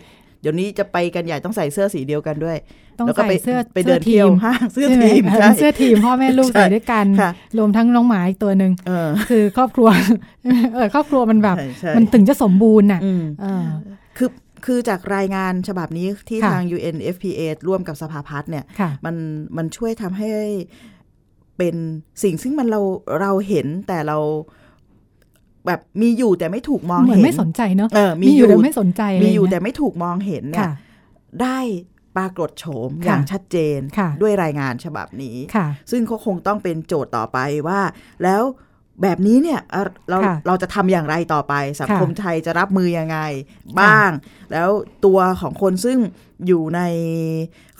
[0.42, 2.56] เดี๋ยวนี้จะไปกันใหญ่ต้องใส่เสื้อสีเดียวกันด้วย
[2.98, 9.88] ต้องแล้วก็ใส่ไปเสื้อไปเดินทีเที่ยวมห้างเสื้อใช่ไหมทีมเออใช่เสื้อทีมพ่อแม่ลูกใช่ใส่ด้วยกันค่ะรวมทั้งน้องหมาอีกตัวหนึ่งเออคือครอบครัว
[10.74, 13.64] เออครอบครัวมันแบบใช่ใช่มันถึงจะสมบูรณ์น่ะอืมเออ
[14.18, 14.30] คือ
[14.64, 19.16] คือจากรายงานฉบับนี้ที่ค่ะทาง UNFPA ร่วมกับสภาพัฒน์เนี่ยค่ะมัน
[19.56, 20.28] มันช่วยทำให้
[21.58, 21.76] เป็น
[22.22, 22.80] สิ่งซึ่งมันเรา
[23.20, 24.18] เราเห็นแต่เรา
[25.66, 30.72] แบบมีอยู่แต่ไม่ถูกมองเหมือนเห็นไม่สนใจเนอะเออมีมีออยู่ยู่แต่ไม่สนใจอะไรมีอยู่เงี้แต่ไม่ถูกมองเห็นเนี่ยค่ะ
[31.42, 31.58] ได้
[32.16, 37.80] ปรากฏโฉมค่ะอย่างชัดเจนค่ะด้วยรายงานฉบับนี้ค่ะซึ่งก็คงต้องเป็นโจทย์ต่อไปว่า
[38.22, 38.42] แล้ว
[39.02, 43.18] แบบนี้เนี่ยเอ่อเราค่ะเราจะทำอย่างไรต่อไป สังคมค่ะไทยจะรับมือยังไง
[43.80, 44.10] บ้าง
[44.52, 44.68] แล้ว
[45.04, 45.98] ตัวของคนซึ่ง
[46.46, 46.80] อยู่ใน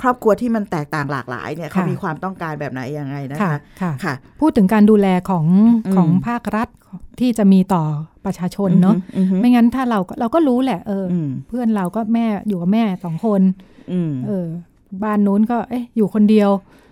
[0.01, 5.47] ครอบครัวที่มันแตกต่างหลากหลายเนี่ยเขามีความต้องการแบบไหนยังไงนะค่ะคะค่ะค่ะพูดถึงการดูแลของ
[5.87, 6.69] อืมของภาครัฐ
[7.21, 7.85] ที่จะมีต่อ
[8.25, 13.41] ประชาชนเนาะอือฮึไม่งั้นถ้าเราก็เราก็รู้แหละ เออออืมเพื่อนเราก็แม่อยู่กับแม่สองคน
[13.93, 14.47] อืมเออ
[15.05, 16.92] บ้านนู้นก็เอ๊ะอยู่คนเดียวอื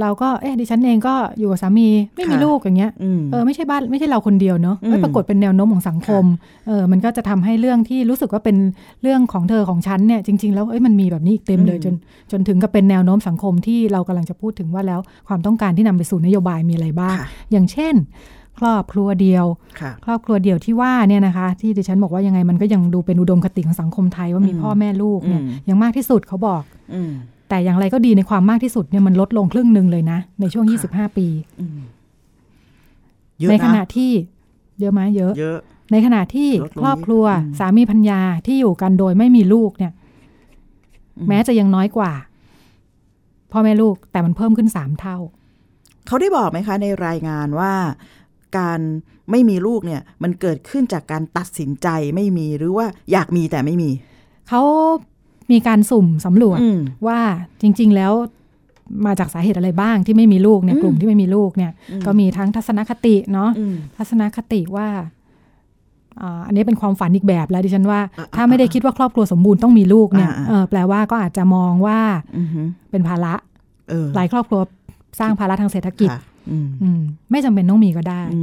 [0.00, 6.24] เราก็เอ๊ะดิฉันเองก็อยู่กับสามีไม่มีค่ะลูกอย่างเงี้ยอืมเออไม่ใช่บ้านไม่ใช่เราคนเดียวเนอะอืมเอ้ยปรากฏเป็นแนวโน้มของสังคม
[6.66, 8.56] เออมันก็จะทำให้เรื่องที่รู้สึกว่าเป็น
[9.02, 11.94] เรื่องของเธอของฉันเนี่ยจริง ๆ แล้วเอ้ยมันมีแบบนี้อีกเต็มเลยอืมจน
[12.32, 17.94] จนถึงกับเป็นแนวโน้มสังคมที่เรากำลังจะพูดถึงว่าแล้วความต้องการที่นำไปสู่นโยบายมีอะไรบ้างค่ะอย่างเช่น
[18.58, 19.44] ครอบครัวเดียว
[19.80, 26.62] ค่ะครอบครัวเดียวที่ว่าเนี่ยนะคะ ที่ดิฉันบอกว่ายังไงมันก็ยังดูเป็นอุดมคติของสังคมไทยว่ามีอืมพ่อแม่ลูกเนี่ยอืมยังมากที่สุดเขาบอก
[26.94, 27.12] อืม
[27.48, 31.26] แต่อย่างไรก็ดีในความมากที่สุดเนี่ยมันลดลงครึ่งหนึ่งเลยนะ ในช่วงค่ะ25 ปี
[31.60, 31.80] อืม
[33.40, 34.12] เยอะในขณะนะที่
[34.80, 35.58] เยอะไหมเยอะเยอะ
[35.92, 39.92] ในขณะที่ลดลงครอบครัวอืมสามีพัญญาที่อยู่กันโดยไม่มีลูกเนี่ย
[41.18, 42.12] อืมแม้จะยังน้อยกว่า
[43.52, 45.16] พ่อแม่ลูกแต่มันเพิ่มขึ้นสามเท่า
[46.06, 47.72] เขาได้บอกไหมคะ ในรายงานว่า
[48.58, 48.80] การ
[49.30, 53.90] ไม่มีลูกเนี่ย มันเกิดขึ้นจากการตัดสินใจไม่มีหรือว่าอยากมีแต่ไม่มี
[54.48, 54.62] เขา
[55.50, 57.18] มีการสุ่มสำรวจอืมว่า
[57.62, 58.12] จริง ๆ แล้ว
[59.06, 64.88] มาจากสาเหตุอะไรบ้างที่ไม่มีลูกเนี่ยอืมกลุ่มที่ไม่มีลูกเนี่ยอืมก็มีทั้งทัศนคติเนาะอืมทัศนคติว่า
[66.20, 71.98] อ่าอันนี้เป็นความฝันอีกแบบแล้วดิฉันว่าอ่า ถ้าไม่ได้คิดว่าครอบครัวสมบูรณ์ต้องมีลูกเนี่ยอ่าเออแปลว่าก็อาจจะมองว่า
[72.38, 73.34] อือหือเป็นภาระ
[73.90, 74.60] เออหลายครอบครัว
[75.20, 76.20] สร้างภาระทางเศรษฐกิจค่ะ
[76.50, 78.42] อืมอืมไม่จำเป็นต้องมีก็ได้อื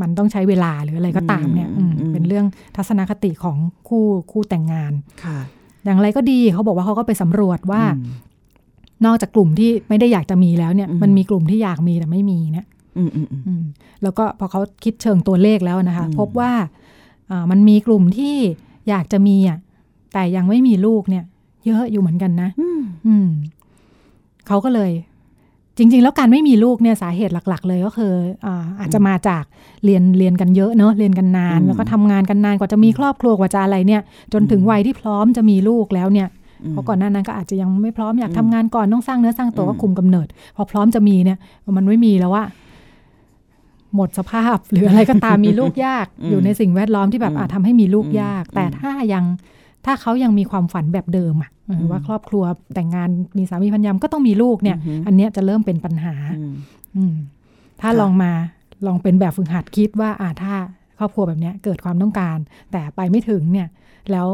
[0.00, 2.46] มมันต้องใช้เวลาหรืออะไรก็ตามเนี่ยอืมอืมอืมเป็นเรื่อง
[2.76, 3.56] ทัศนคติของ
[3.88, 4.92] คู่คู่แต่งงาน
[5.24, 5.38] ค่ะ
[5.84, 8.08] อย่างไรก็ดีเขาบอกว่าเขาก็ไปสำรวจว่าอืม
[9.06, 12.66] นอกจากกลุ่มที่ไม่ได้อยากจะมีแล้วเนี่ยอืมมันมีกลุ่มที่อยากมีแต่ไม่มีเนี่ย
[12.98, 13.62] อืมอืมอืมอืม
[14.02, 16.52] แล้วก็พอเขาคิดเชิงตัวเลขแล้วนะคะอืมพบว่า
[17.30, 18.36] อ่ามันมีกลุ่มที่
[18.88, 19.58] อยากจะมีอะ
[20.12, 21.24] แต่ยังไม่มีลูกเนี่ย
[21.66, 23.28] เยอะอยู่เหมือนกันนะ อืมอืม
[24.46, 24.90] เขาก็เลย
[25.80, 28.12] จริง ๆ แล้วการไม่มีลูกเนี่ยสาเหตุหลัก ๆ เลยก็คือ
[28.46, 29.44] อาอาจจะมาจาก
[29.84, 34.02] เรียนเรียนกันเยอะเนอะเรียนกันนานอืมแล้วก็ทำงานกันนานกว่าจะมีครอบครัวกว่าจะอะไรเนี่ย
[34.32, 36.28] จนถึงวัยที่พร้อมจะมีลูกแล้วเนี่ย
[36.70, 40.26] เพราะก่อนหน้านั้นก็อาจจะยังไม่พร้อมอยากอืมทำงานก่อนต้องสร้างเนื้อสร้างตัวอืมก็คุมกำเนิด
[40.56, 41.38] พอพร้อมจะมีเนี่ย
[41.76, 42.44] มันไม่มีแล้วว่า
[43.94, 49.24] หมดสภาพหรืออะไรก็ตามมีลูกยากอืมอยู่ในสิ่งแวดล้อมที่แบบอืมอาจทำให้มีลูกอืมยากอืมแต่ถ้ายัง
[49.86, 53.08] ถ้าเขายังมีความฝันแบบเดิมอะเออว่าครอบครัวแต่งงาน
[53.38, 56.54] มีสามีพันยามก็ต้องมีลูกเนี่ยอือหืออัอันเนี้ยจะเริ่มเป็นปัญหาอืม
[56.96, 57.14] อืม
[57.80, 58.32] ถ้าค่ะลองมา
[58.86, 60.54] ลองเป็นแบบฝึกหัดคิดว่าอ่าถ้า
[60.98, 62.38] ครอบครัวแบบเนี้ยเกิดความต้องการ
[62.72, 63.68] แต่ไปไม่ถึงเนี่ย
[64.10, 64.26] แล้ว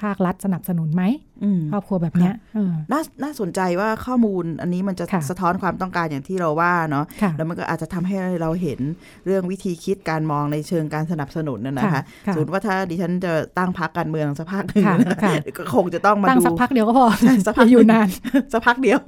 [0.00, 1.02] ภาครัฐสนับสนุนไหม
[1.44, 8.80] อืมครอบครัวแบบเนี้ยเออน่าน่าสนใจว่าข้อมูลอันนี้มันจะค่ะสะท้อนความต้องการอย่างที่เราว่าเนาะค่ะแล้วมันก็อาจจะทำให้เราเห็น
[9.26, 18.08] เรื่องวิธีคิดการมองในเชิงการสนับสนุนนะนะคะค่ะค่ะสมมติว่าถ้าดิฉันจะตั้งพักการเมืองสักพักหนึ่งค่ะนะค่ะก็คงจะต้องมาตั้งดูสักพักเดียวก็พอใช่สักพักอย่าอยู่นาน
[18.52, 18.98] สักพักเดียว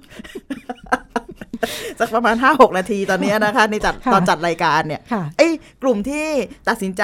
[2.01, 5.49] สักประมาณห้าหกนาทีตอนเนี้ยนะคะ ในจัดค่ะตอนจัดรายการเนี่ยค่ะไอ้
[5.83, 6.27] กลุ่มที่
[6.69, 7.03] ตัดสินใจ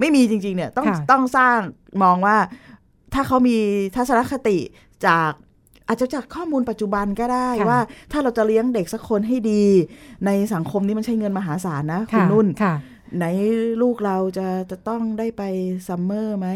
[0.00, 1.58] ไม่มีจริง ๆ เนี่ยต้องค่ะต้องสร้าง
[2.02, 2.36] มองว่า
[3.14, 3.56] ถ้าเขามี
[3.96, 4.58] ทัศนคติ
[5.06, 5.30] จาก
[5.88, 7.80] อาจจะจากข้อมูลปัจจุบันก็ได้ค่ะว่า
[8.12, 9.64] ถ้าเราจะเลี้ยงเด็กสักคนให้ดี
[10.26, 12.74] ในสังคมนี้มันใช้เงินมหาศาลนะ คุณค่ะนุ่นค่ะ
[13.16, 13.24] ไหน
[13.82, 15.42] ลูกเราจะจะต้องได้ไป
[15.88, 16.48] ซัมเมอร์ไหม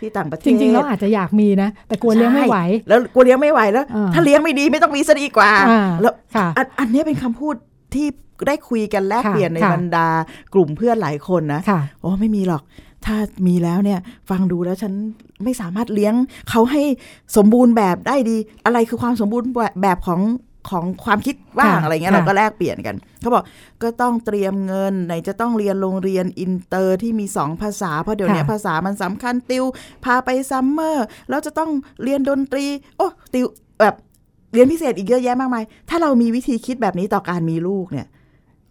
[0.00, 7.54] ที่ต่างประเทศ จริงๆ แล้วอาจจะอยากมีนะ แต่กลัวเลี้ยงไม่ไหวใช่แล้วกลัวเลี้ยงไม่ไหวแล้วอ่าถ้าเลี้ยงไม่ดีไม่ต้องมีซะดีกว่าอ่าแล้วค่ะอันอันเนี้ยเป็นคำพูด
[7.94, 8.06] ที่
[8.46, 10.06] ได้คุยกันแลกค่ะเปลี่ยนในค่ะบรรดา
[10.54, 12.62] กลุ่มเพื่อนหลายคนนะค่ะโอ้ไม่มีหรอก
[13.06, 13.98] ถ้ามีแล้วเนี่ย
[14.30, 14.92] ฟังดูแล้วฉัน
[15.44, 16.14] ไม่สามารถเลี้ยง
[16.50, 16.82] เขาให้
[17.36, 19.48] สมบูรณ์แบบได้ดี อะไรคือความสมบูรณ์
[19.82, 20.20] แบบของ
[20.70, 23.44] ของความคิดว่างค่ะอะไรเงี้ยค่ะเราก็แลกเปลี่ยนกันเขาบอก
[23.82, 29.64] ก็ต้องเตรียมเงินไหนจะต้องเรียนโรงเรียนอินเตอร์ที่มีสองภาษา เพราะเดี๋ยวนี้ค่ะภาษามันสำคัญติว
[30.04, 31.70] พาไป summer แล้วจะต้อง
[32.02, 33.46] เรียนดนตรี โอ้ติว
[33.80, 33.94] แบบ
[34.54, 38.06] เรียนพิเศษอีกเยอะแยะมากมายถ้าเรามีวิธีคิดแบบนี้ต่อการมีลูกเนี่ย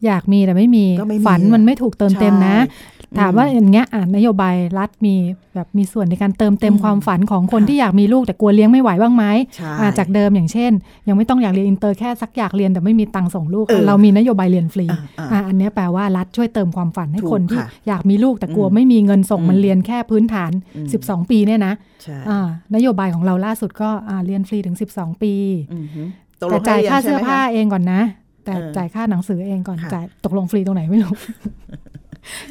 [0.05, 5.15] อยากมีแต่ไม่มีก็ไม่มีฝันมันไม่ถูกเติมเต็มนะใช่ ถามว่าอย่างเงี้ยอ่านนโยบายรัฐมี
[5.55, 10.71] แบบมีส่วนในการเติมเต็มอืมความฝันของคนค่ะที่อยากมีลูกแต่กลัวเลี้ยงไม่ไหวบ้างไหมใช่อ่าจากเดิมอย่างเช่น
[11.07, 25.33] ยังไม่ต้องอยากเรียนอินเตอร์แค่สักอยากเรียนแต่ไม่มีตังค์ส่งลูกเออเรามีนโยบายเรียนฟรีอ่าอ่าอ่าอันเนี้ยแปลว่ารัฐช่วยเติมความฝันให้ถูกคนที่ค่ะอยากมีลูกแต่กลัวอืมไม่มีเงินส่งอืมมันเรียนแค่พื้นฐานอืม12 ปีเนี่ยนะใช่อ่านโยบายของเราล่าสุดก็อ่าเรียนฟรีถึง 12 ปี
[25.73, 26.07] อือหือ
[26.41, 28.01] ตกลแต่งจ่ายให้รีนค่าเสื้อใช่ไหมผ้าคะเองก่อนนะ
[28.45, 31.13] แต่เออจ่ายค่าหนังสือเองก่อนค่ะจ่ายตกลงฟรีตรงไหนไม่รู้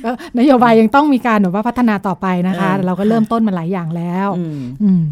[0.04, 5.02] ก็นโยบายยังต้องมีการแบบว่าพัฒนาต่อไปนะคะเออแต่เราก็เริ่มต้นมาหลายอย่างแล้วอืมอืม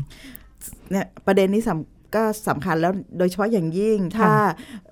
[0.90, 4.36] เนี่ยประเด็นนี้สำก็สำคัญแล้วโดยเฉพาะอย่างยิ่งค่ะถ้า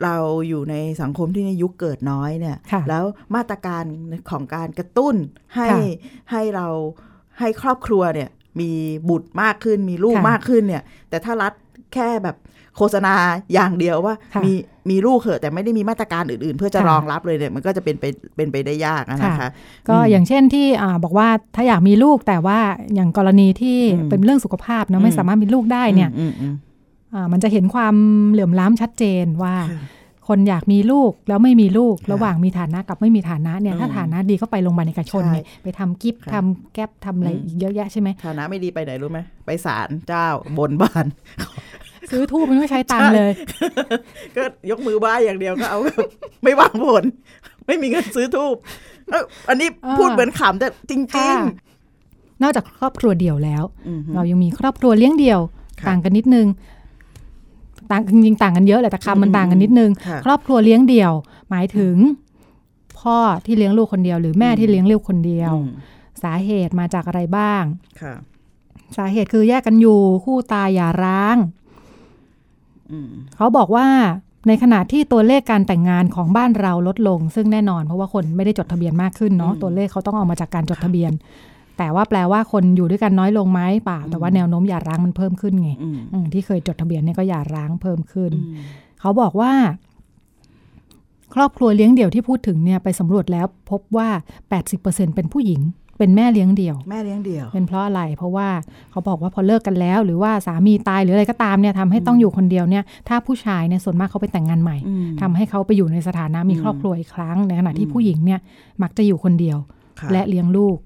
[0.02, 0.16] เรา
[0.48, 3.04] อยู่ในสังคมที่ในยุคเกิดน้อยเนี่ยค่ะแล้ว
[3.34, 3.84] มาตรการ
[4.30, 5.14] ของการกระตุ้น
[5.56, 5.78] ให้ค่ะ
[6.32, 6.68] ให้เรา
[7.40, 8.70] ให้ครอบครัวเนี่ยมี
[9.08, 11.52] บุตรมากขึ้นมีลูกค่ะมากขึ้นเนี่ย แต่ถ้ารัฐ
[11.94, 12.36] แค่แบบ
[12.76, 13.14] โฆษณา
[13.54, 14.52] อย่างเดียวว่าค่ะมี
[14.90, 18.04] มีลูกเหอะแต่ไม่ได้มีมาตรการอื่นๆ เพื่อจะค่ะรองรับเลยเนี่ยมันก็จะเป็นไป
[18.36, 19.48] เป็นไปได้ยากอะนะคะ
[19.88, 22.58] ก็อืมอย่างเช่นที่อ่าบอกว่าถ้าอยากมีลูกแต่ว่า
[22.94, 26.54] อย่างกรณีที่อืมเป็นเรื่องสุขภาพเนอะไม่อืมสามารถมีลูกได้เนี่ยอืมอืม
[27.14, 27.94] อ่ามันจะเห็นความ
[28.30, 29.54] เหลื่อมล้ำชัดเจนว่า
[30.26, 41.06] ค่ะคนอยากมีลูกแล้วไม่มีลูกค่ะระหว่างมีฐานะกับไม่มีฐานะเนี่ยอืมถ้าฐานะดีก็ไปโรงพยาบาลเอกชนใช่ไงไปทำกิฟต์ค่ะทำแก๊ปทำอะไรอืมอีกเยอะแยะใช่ไหมฐานะไม่ดีไปไหนรู้ไหมไปศาลเจ้าบนบ้าน
[42.10, 43.32] ซื้อทูบมันไม่ใช้ตังค์เลย
[44.36, 45.78] ก็ยกมือไหว้อย่างเดียวก็เอา
[46.42, 47.04] ไม่หวังผล
[47.66, 48.56] ไม่มีเงินซื้อทูบ
[49.10, 51.30] เอ้าอันนี้อ่าพูดเหมือนขำแต่จริงค่ะ
[52.42, 55.40] นอกจากครอบครัวเดี่ยวแล้วๆอืมฮึเรายังมีครอบครัวเลี้ยงเดี่ยว
[55.80, 56.46] ค่ะต่างกันนิดนึง
[57.90, 61.12] ต่างจริงๆต่างกันเยอะแหละแต่คำมันต่างกันนิดนึงค่ะครอบครัวเลี้ยงเดี่ยว
[61.50, 61.96] หมายถึง
[63.00, 65.70] พ่อที่เลี้ยงลูกคนเดียว หรือแม่ที่เลี้ยงลูกคนเดียวอืม
[66.22, 67.62] สาเหตุมาจากอะไรบ้าง
[68.00, 68.14] ค่ะ
[68.96, 71.36] สาเหตุคือแยกกันอยู่คู่ตายอย่าร้าง
[72.90, 73.86] อืมเขาบอกว่า
[74.48, 81.12] ในขณะที่ตัวเลขการแต่งงานของบ้านเราลดลง ซึ่งแน่นอน เพราะว่าคนไม่ได้จดทะเบียนมากขึ้นเนาะอืมตัวเลขเขาต้องเอามาจากการจดทะเบียน
[81.78, 88.62] แต่ว่าแปลว่าคนอยู่ด้วยกันน้อยลงไหมเปล่า แต่ว่าแนวโน้มหย่าร้างมันเพิ่มขึ้นไงอืมอืมที่เคยจดทะเบียนเนี่ยก็หย่าร้างเพิ่มขึ้นอืม
[89.00, 89.52] เขาบอกว่า
[91.34, 94.08] ครอบครัวเลี้ยงเดี่ยวที่พูดถึงเนี่ยไปสำรวจแล้วพบว่า
[94.62, 95.62] 80%เป็นผู้หญิง
[95.98, 98.48] เป็นแม่เลี้ยงเดี่ยว แม่เลี้ยงเดี่ยว เป็นเพราะอะไร เพราะว่า
[98.90, 108.40] เขาบอกว่าพอเลิกกันแล้ว หรือว่าสามีตายหรืออะไรก็ตามเนี่ยทำให้ต้องอยู่คนเดียวเนี่ย ถ้าผู้ชายเนี่ยส่วนมากเขาไปแต่งงานใหม่อืมทำให้เขาไปอยู่ในสถานะมีอืมครอบครัวอีกครั้ง ในขณะที่อืมผู้หญิงเนี่ย
[108.82, 109.58] มักจะอยู่คนเดียว
[110.00, 110.85] ค่ะและเลี้ยงลูกอืม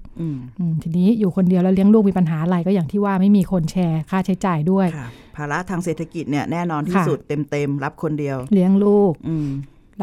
[0.81, 9.47] ทีนี้อยู่คนเดียวแล้วเลี้ยงลูกมีปัญหาอะไรก็อย่างที่ว่าไม่มีคนแชร์ค่าใช้จ่ายด้วยค่ะภาระทางเศรษฐกิจเนี่ยแน่นอนที่ค่ะสุดเต็มๆรับคนเดียว เลี้ยงลูกอืม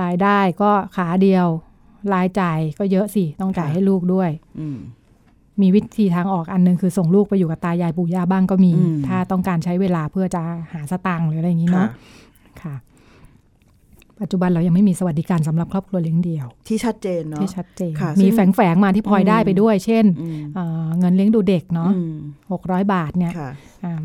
[0.02, 1.46] รายได้ก็ขาเดียว
[2.14, 4.30] รายจ่ายก็เยอะสิต้องจ่ายค่ะให้ลูกด้วย
[4.60, 4.78] อืม
[5.60, 10.40] มีวิธีทางออกอันหนึงคือส่งลูกไปอยู่กับตายายปู่ย่าบ้างก็มีอืมถ้าต้องการใช้เวลาเพื่อจะ
[10.72, 11.96] หาสตางค์หรืออะไรอย่างนี้ค่ะเนาะค่ะ
[14.20, 22.16] ปัจจุบันเรายังไม่มีสวัสดิการสำหรับครอบครัวเลี้ยงเดี่ยว ที่ชัดเจนเนาะที่ชัดเจนค่ะมีซึ่งแฝงๆมาที่พลอยอืมได้ไปด้วย เช่นอืมเอ่อเงินเลี้ยงดูเด็กเนาะอืม
[22.52, 23.50] หกร้อยบาทเนี่ยค่ะ
[23.84, 24.00] อ่า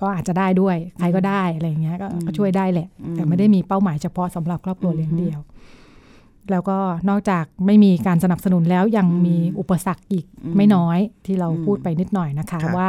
[0.00, 5.40] ก็อาจจะได้ด้วยใครก็ได้อะไรอย่างเงี้ยก็อืมก็ช่วยได้แหละอืมแต่ไม่ได้มีเป้าหมายเฉพาะสำหรับครอบครัวเลี้ยงอือฮึเดี่ยว
[6.50, 12.88] แล้วก็นอกจากไม่มีการสนับสนุนแล้วยังอืมมีอุปสรรคอีกอืมไม่น้อยที่เราอืมพูดไปนิดหน่อยนะคะค่ะว่า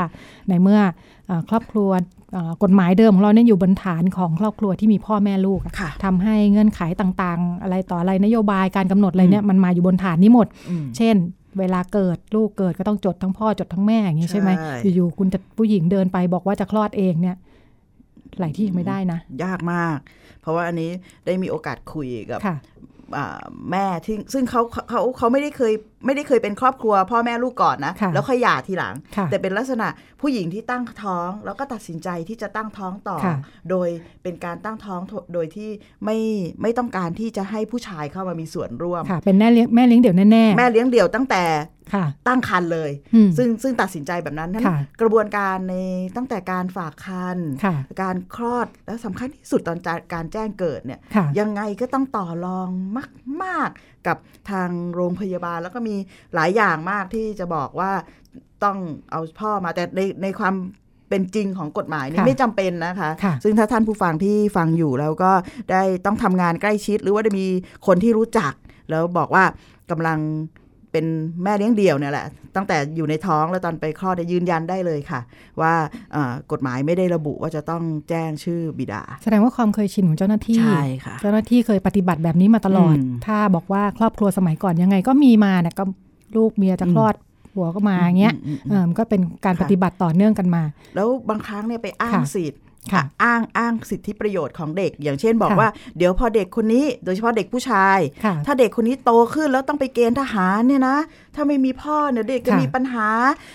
[0.50, 0.80] ในเมื่อ
[1.28, 2.17] เออครอบครัวเอ่อ
[2.64, 11.16] กฎหมายเดิมของเราเนี่ยอยู่บนฐานของครอบครัวที่มีพ่อแม่ลูกอะค่ะทำให้เงื่อนไขต่างๆ อะไรต่ออะไรนโยบายการกำหนดอะไรเนี่ยอืมมันมาอยู่บนฐานนี้หมดอืมเช่น
[11.60, 17.36] เวลาเกิดลูกเกิดก็ต้องจดทั้งพ่อจดทั้งแม่อย่างนี้ใช่ไหมใช่อยู่ๆคุณจะผู้หญิงเดินไปบอกว่าจะคลอดเองเนี่ย
[18.40, 19.98] หลายที่ยังไม่ได้นะ ยากมาก
[20.42, 20.90] เพราะว่าอันนี้
[21.26, 22.97] ได้มีโอกาสคุยกับค่ะอ่า
[23.72, 25.74] แม่ที่ซึ่งเขาเขาเขาไม่ได้เคย
[26.06, 29.88] ไม่ได้เคยเป็นครอบครัว พ่อแม่ลูกก่อนนะค่ะแล้วค่อยหย่าทีหลังค่ะแต่เป็นลักษณะ
[30.22, 33.38] ผู้หญิงที่ตั้งท้อง แล้วก็ตัดสินใจที่จะตั้งท้องต่อค่ะ
[33.70, 33.90] โดย
[34.24, 35.02] เป็นการตั้งท้อง
[35.34, 35.70] โดยที่
[36.06, 36.18] ไม่
[36.62, 41.77] ไม่ต้องการที่จะให้ผู้ชายเข้ามามีส่วนร่วมค่ะเป็นแม่เลี้ยงแม่เลี้ยงเดี่ยวแน่แม่เลี้ยงเดี่ยวตั้งแต่ๆค่ะ
[42.28, 45.76] ตั้งครรภ์เลยอืมซึ่งซึ่งตัดสินใจแบบนั้นนั้นค่ะกระบวนการใน
[46.16, 49.78] ตั้งแต่การฝากคันค่ะการคลอดและสำคัญที่สุดตอน
[50.14, 52.70] การแจ้งเกิดเนี่ยค่ะยังไงก็ต้องต่อรอง
[53.44, 54.18] มาก ๆ กับ
[54.52, 55.96] ทางโรงพยาบาลแล้วก็มี
[56.36, 57.92] หลายอย่างมากที่จะบอกว่า
[58.64, 58.78] ต้อง
[59.12, 60.56] เอาพ่อมาแต่ในในความ
[61.10, 65.32] เป็นจริงของกฎหมายนี่ค่ะไม่จำเป็นนะคะค่ะซึ่งถ้าท่านผู้ฟังที่ฟังอยู่แล้วก็
[65.72, 67.48] ได้ต้องทำงานใกล้ชิด หรือว่าได้มี
[67.88, 68.54] คนที่รู้จัก
[68.90, 69.44] แล้วบอกว่า
[69.92, 70.20] กำลัง
[70.98, 72.26] เป็นแม่เลี้ยงเดี่ยวเนี่ยแหละ
[72.56, 75.22] ตั้งแต่อยู่ในท้องแล้วตอนไปคลอดเนี่ยยืนยันได้เลยค่ะ
[75.62, 75.74] ว่า
[76.14, 85.84] เอ่อกฎหมายไม่ได้ระบุว่าจะต้องแจ้งชื่อบิดา แสดงว่าความเคยชินของเจ้าหน้าที่ใช่ค่ะเจ้าหน้าที่เคยปฏิบัติแบบนี้มาตลอดอืมถ้าบอกว่าครอบครัวสมัยก่อนยังไงก็มีมาเนี่ยก็
[86.38, 87.16] ลูกเมียจะคลอด
[87.56, 90.64] หัวก็มาอย่างเงี้ยอืมอืมอืมเออมันก็เป็นการค่ะปฏิบัติต่อเนื่องกันมา
[90.96, 92.62] แล้วบางครั้งเนี่ยไปอ้างค่ะสิทธิ์
[92.94, 100.98] ค่ะอ้างอ้างสิทธิประโยชน์ของเด็ก อย่างเช่นบอกค่ะว่าเดี๋ยวพอเด็กคนนี้โดยเฉพาะเด็กผู้ชายค่ะถ้าเด็กคนนี้โตขึ้นแล้วต้องไปเกณฑ์ทหารเนี่ยนะ
[101.36, 103.08] ถ้าไม่มีพ่อเนี่ยเด็กจะค่ะมีปัญหา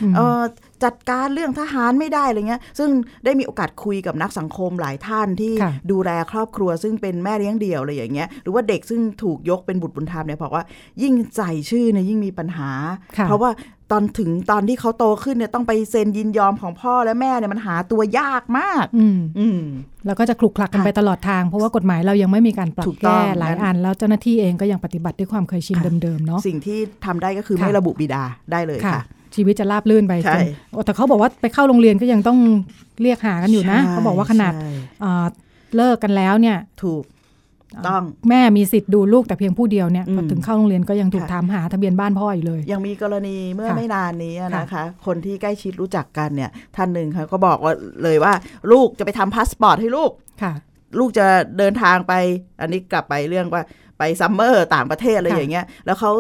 [0.02, 0.42] อืมเอ่อ
[0.84, 2.90] จัดการเรื่องทหารไม่ได้อะไรเงี้ย ซึ่ง
[3.24, 10.64] ได้มีโอกาสคุยกับนักสังคมหลายท่านที่ค่ะดูแลครอบครัว ซึ่งเป็นแม่เลี้ยงเดี่ยวอะไรอย่างเงี้ย หรือว่าเด็กซึ่งถูกยกเป็นบุตรบุญธรรมเนี่ยบอกว่า
[11.02, 12.70] ยิ่งใส่ชื่อเนี่ยยิ่งมีปัญหา
[13.16, 13.50] ค่ะเพราะว่า
[13.92, 19.60] ตอนถึงตอนที่เขาโตขึ้นเนี่ยต้องไปเซ็นยินยอมของพ่อและแม่เนี่ยมันหาตัวยากมาก อืมอืม
[20.06, 28.22] แล้วก็จะคลุกคลักกันค่ะไปตลอดทางเพราะว่ากฎหมายเรายังไม่มีการปรับถูกต้อแก้งหลายงั้นอันแล้วเจ้าหน้าที่เองก็ยังปฏิบัติด้วยความเคยชินค่ะเดิมๆเนาะสิ่งที่ทำได้ก็คือค่ะไม่ระบุบิดา
[28.52, 29.02] ได้เลยค่ะค่ะ
[29.36, 32.38] ชีวิตจะราบลื่นไปใช่จนโอ้แต่เขาบอกว่าไปเข้าโรงเรียนก็ยังต้อง
[33.02, 34.70] เรียกหากันอยู่นะใช่เขาบอกว่าขนาดใช่
[35.00, 35.24] เอ่อ
[35.76, 37.04] เลิกกันแล้วเนี่ยถูก
[37.88, 47.72] ต้องแม่มีสิทธิ์ดูลูกแต่เพียงผู้เดียวเนี่ยอืมพอถึงเข้าโรงเรียนก็ยังถูกค่ะถามหาทะเบียนบ้านพ่ออยู่เลย ยังมีกรณีเมื่อค่ะไม่นานนี้นะคะค่ะคนที่ใกล้ชิดรู้จักกันเนี่ย ท่านหนึ่งค่ะก็บอกว่า
[48.02, 48.32] เลยว่า
[48.72, 50.10] ลูกจะไปทำพาสปอร์ตให้ลูก
[50.42, 50.52] ค่ะ
[50.98, 51.26] ลูกจะ
[51.58, 52.12] เดินทางไป
[52.60, 53.62] อันนี้กลับไปเรื่องว่า
[53.98, 56.12] ไป summer ต่างประเทศอะไรค่ะอย่างเงี้ย แล้วเขา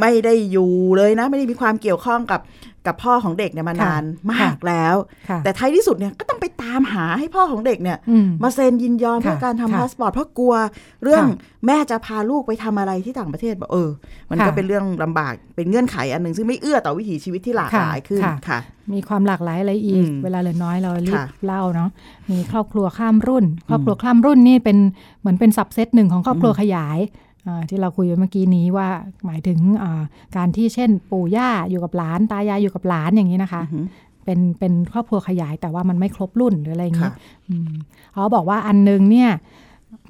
[0.00, 2.40] ไม่ได้อยู่เลยนะ ไม่ได้มีความเกี่ยวข้องกับ
[2.86, 4.94] กับพ่อของเด็กเนี่ยมาค่ะนานมากแล้ว
[5.28, 10.54] ค่ะแต่ท้ายที่สุดเนี่ยก็ต้องไปตามหาให้พ่อของเด็กเนี่ยอืมมาเซ็นยินยอมค่ะเพื่อการทำค่ะพาสปอร์ตเพราะกลัว
[11.02, 13.90] เรื่องค่ะแม่จะพาลูกไปทำอะไรที่ต่างประเทศบอกเออ
[14.30, 18.58] มันค่ะก็เป็นเรื่องลำบากเป็นเงื่อนไขอันหนึ่งซึ่งไม่เอื้อต่อวิถีชีวิตที่หลากค่ะหลายขึ้นค่ะค่ะ
[18.92, 21.90] มีความหลากหลายอะไรอีกอืมเวลาเหลือน้อยเรารีบค่ะเล่าเนาะ
[22.30, 24.78] มีครอบครัวข้ามรุ่น ครอบครัวข้ามรุ่นนี่เป็น
[25.20, 27.29] เหมือนเป็นสับเซตหนึ่งของครอบครัวขยายอ่า
[27.70, 28.88] ที่เราคุยไปเมื่อกี้นี้ว่า
[29.26, 30.02] หมายถึงอ่า
[30.36, 33.80] การที่เช่นปู่ย่าอยู่กับหลานตายายอยู่กับหลานอย่างนี้นะคะอือฮึ
[34.24, 37.14] เป็นเป็นครอบครัวขยายแต่ว่ามันไม่ครบรุ่นหรืออะไรอย่างนี้ค่ะ
[37.48, 37.70] อืม
[38.12, 39.30] เขาบอกว่าอันนึงเนี่ย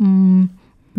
[0.02, 0.36] อืม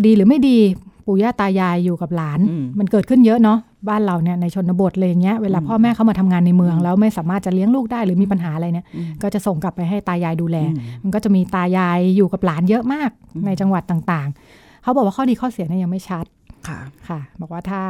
[0.04, 0.58] ดีหรือไม่ดี
[1.06, 3.58] ปู่ย่าตายายอยู่กับหลานอืมมันเกิดขึ้นเยอะเนาะ
[3.88, 16.24] บ้านเราเนี่ยในชนบทเลยอย่างเงี้ยเวลาอืมพ่อแม่เข้ามาทำงานในเมือง แล้วไม่สามารถจะเลี้ยงลูกได้หรือมีปัญหาอะไรเนี่ยอืมก็จะส่งกลับไปให้ตายายดูแลอืมมันก็จะมีตายายอยู่กับหลานเยอะมากอืมในจังหวัดต่างๆ เขาบอกว่าข้อดีข้อเสียเนี่ยยังไม่ชัด
[16.68, 16.78] ค่ะ
[17.08, 17.82] ค่ะ บอกว่าถ้า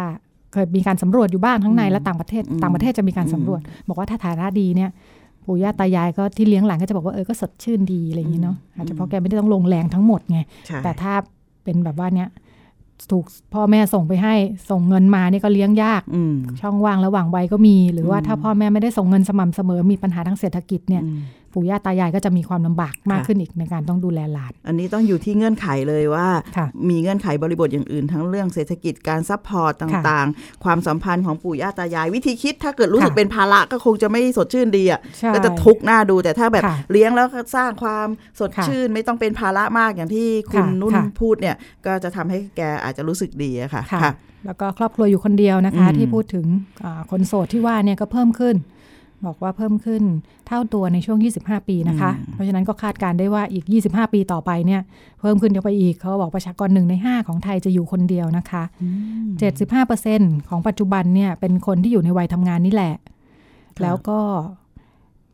[0.53, 4.91] เคยมีการสำรวจอยู่บ้างทั้งในอืมและต่างประเทศอืมต่างประเทศจะมีการสำรวจ บอกว่าถ้าฐานะดีเนี่ย
[5.47, 11.13] ปู่ย่าตายายก็ที่เลี้ยงหลานก็จะบอกว่าเออก็สดชื่นดีอะไรอย่างนี้เนาะอาจจะเพราะแกไม่ได้ต้องลงแรงทั้งหมดไงใช่แต่ถ้า
[11.65, 12.29] เป็นแบบว่าเนี้ย
[13.11, 13.25] ถูก
[13.55, 14.35] พ่อแม่ส่งไปให้
[14.71, 21.19] ส่งเงินมานี่ก็เลี้ยงยากอืมช่องว่างระหว่างวัยก็มี หรือว่าอืมถ้าพ่อแม่ไม่ได้ส่งเงินสม่ำเสมอมีปัญหาทางเศรษฐกิจเนี่ยอืม
[21.53, 38.07] ปู่ย่าตายายก็จะมีความลำบากมากค่ะขึ้นอีกในการต้องดูแลหลาน อันนี้ต้องอยู่ที่เงื่อนไขเลยว่าค่ะมีเงื่อนไขบริบทอย่างอื่น ทั้งเรื่องเศรษฐกิจการ support ต่างๆ ความสัมพันธ์ของปู่ย่าตายาย วิธีคิดถ้าเกิดรู้สึกค่ะเป็นภาระก็คงจะไม่สดชื่นดีอะใช่ก็จะทุกข์น่าดูแต่ถ้าแบบค่ะเลี้ยงแล้วก็สร้างความ
[38.41, 44.13] สดค่ะชื่น ไม่ต้องเป็นภาระมากอย่างที่คุณค่ะนุ่นค่ะพูดเนี่ยก็จะทำให้แกอาจจะรู้สึกดีอะค่ะค่ะค่ะ
[44.47, 46.47] แล้วก็ครอบครัวอยู่คนเดียวนะคะอืมที่พูดถึง
[46.85, 48.57] อ่าคนโสดที่ว่าเนี่ยก็เพิ่มขึ้น
[49.27, 50.03] บอกว่าเพิ่มขึ้น
[50.47, 54.81] เท่าตัวในช่วง 25 ปีนะคะ เพราะฉะนั้นก็คาดการณ์ได้ว่าอีก 25 ปีต่อไปเนี่ย
[55.21, 58.63] เพิ่มขึ้นเข้าไปอีกเขาบอกประชากรหนึ่งใน 5 ของไทยจะอยู่คนเดียวนะคะ
[59.37, 64.19] 75%ของปัจจุบันเนี่ยเป็นคนที่อยู่ในวัยทำงานนี่แหละค่ะแล้วก็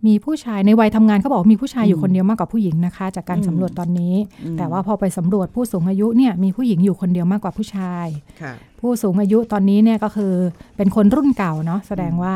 [0.06, 4.14] มีผู้ชายในวัยทำงานเขาบอกว่ามีผู้ชายอยู่อืมคนเดียวมากกว่าผู้หญิงนะคะ จากการอืมสำรวจตอนนี้
[4.44, 8.06] อืมแต่ว่าพอไปสำรวจผู้สูงอายุเนี่ยมีผู้หญิงอยู่คนเดียวมากกว่าผู้ชาย
[8.42, 10.32] ค่ะผู้สูงอายุตอนนี้เนี่ยก็คือ
[10.76, 12.34] เป็นคนรุ่นเก่าเนาะแสดงว่า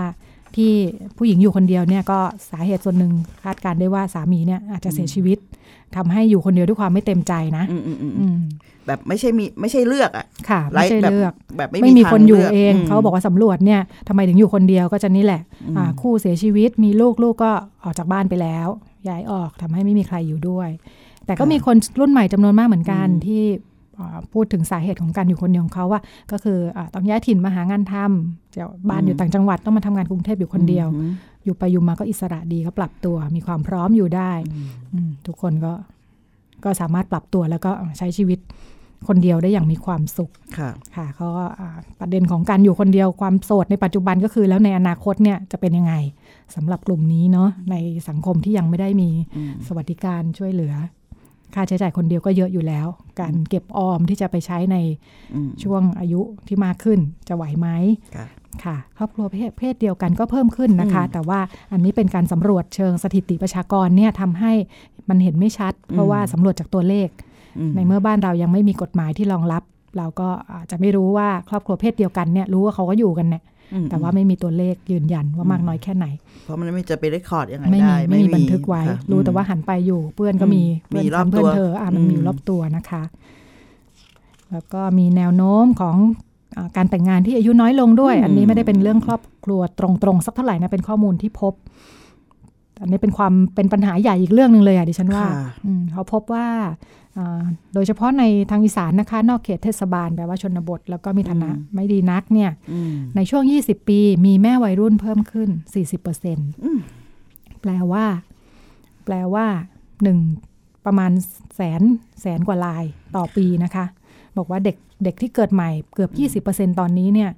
[0.57, 0.73] ที่
[1.17, 2.19] ผู้หญิงอยู่คนเดียวเนี่ยก็
[2.51, 3.13] สาเหตุส่วนหนึ่ง
[3.45, 5.39] คาดการณ์ได้ว่าสามีเนี่ยอาจจะเสียชีวิต
[5.97, 8.39] ทำให้อยู่คนเดียวด้วยความไม่เต็มใจนะอืมอืมอืมอืม
[8.87, 17.53] แบบไม่ใช่มีไม่ใช่เลือกอะค่ะ ไม่ใช่แบบเลือกแบบไม่ไม่มีทางคนอยู่ลืกเองมเขาบอกว่าสำรวจเนี่ยทำไมถึงอยู่คนเดียวก็จะนี่แหละอืมอ่าคู่เสียชีวิตมีลูกลูกก็
[17.85, 18.69] ออกจากบ้านไปแล้ว
[19.09, 20.69] ย้ายออกทำให้ไม่มีใครอยู่ด้วย
[21.27, 23.72] แต่ก็มีคนรุ่นใหม่จำนวนมากเหมือนกันที่อ่า
[24.33, 26.01] พูดถึงสาเหตุของการอยู่คนเดียวของเขาว่า
[26.33, 31.13] ก็คืออาต้องย้ายถิ่นมาหางานทำจะบ้านอยู่ต่างจังหวัดต้องมาทำงานกรุงเทพอยู่คนเดียวอืม
[31.45, 34.33] อยู่ไปอยู่มาก็อิสระดีก็ปรับตัว มีความพร้อมอยู่ได้
[34.95, 35.73] อืมทุกคนก็
[36.65, 38.39] ก็สามารถปรับตัวแล้วก็ใช้ชีวิต
[39.09, 45.95] คนเดียวได้อย่างมีความสุขค่ะค่ะเขาก็อ่าประเด็นของการอยู่คนเดียวความโสดในปัจจุบันก็คือแล้วในอนาคตเนี่ยจะเป็นยังไง
[46.55, 47.77] สำหรับกลุ่มนี้เนาะใน
[48.09, 50.75] สังคมที่ยังไม่ได้มีอืมสวัสดิการช่วยเหลือ
[51.55, 52.87] ค่าใช้จ่ายคนเดียวก็เยอะอยู่แล้ว
[53.21, 54.77] การเก็บออมที่จะไปใช้ใน
[55.35, 56.99] อืมช่วงอายุที่มากขึ้น
[57.29, 57.69] จะไหวไหม
[58.17, 58.27] ค่ะ
[58.65, 61.41] ค่ะครอบครัวเพศเพศเดียวกันก็เพิ่มขึ้นนะคะอืมแต่ว่า
[61.73, 64.53] อันนี้เป็นการสำรวจเชิงสถิติประชากรเนี่ยทำให้
[65.09, 67.09] มันเห็นไม่ชัด เพราะว่าสำรวจจากตัวเลข
[67.59, 69.63] อืมในเมื่อบ้านเรายังไม่มีกฎหมายที่รองรับ
[69.97, 73.43] เราก็อาจจะไม่รู้ว่าครอบครัวเพศเดียวกันเนี่ยรู้ว่าเขาก็อยู่กันเนี่ย
[73.75, 76.07] อืมแต่ว่าไม่มีตัวเลขยืนยันว่ามากน้อยแค่ไหน
[76.45, 83.03] เพราะมันไม่จะไปได้คอร์ดยังไงไม่มีได้ไม่มีบันทึกไว้ค่ะรู้แต่อืมว่าหันไปอยู่เพื่อนก็มีอืมเพื่อนมีรอบฉันเพื่อนตัวเธออะมันมีอืมรอบตัวนะคะ
[84.53, 85.97] แล้วก็มีแนวโน้มของ
[86.57, 91.53] อาการแต่งงานที่อายุน้อยลงด้วย อันนี้ไม่ได้เป็นเรื่องครอบครัวตรงๆสักเท่าไหร่นะเป็นข้อมูลที่พบ
[92.83, 96.47] อันนี้เป็นความเป็นปัญหาใหญ่อีกเรื่องหนึ่งเลยอะดิฉันว่าค่ะอืมเขาพบว่า
[97.19, 97.43] อ่า
[97.75, 105.51] โดยเฉพาะในทางอีสานนะคะ นอกเขตเทศบาลแปลว่าชนบท แล้วก็มีฐานะไม่ดีนักเนี่ยอืมในช่วง 20 ปีมีแม่วัยรุ่นเพิ่มขึ้น
[105.83, 106.81] 40%เอืม
[107.63, 108.05] แปลว่า
[109.05, 109.47] แปลว่า
[110.03, 110.19] หนึ่ง
[110.87, 111.13] ประมาณ
[111.57, 111.83] แสน
[112.21, 112.85] แสนกว่าลาย
[113.17, 113.85] ต่อปีนะคะ
[114.39, 116.09] บอกว่าเด็กเด็กที่เกิดใหม่เกือ
[116.41, 117.31] บ 20%ตอนนี้เนี่ย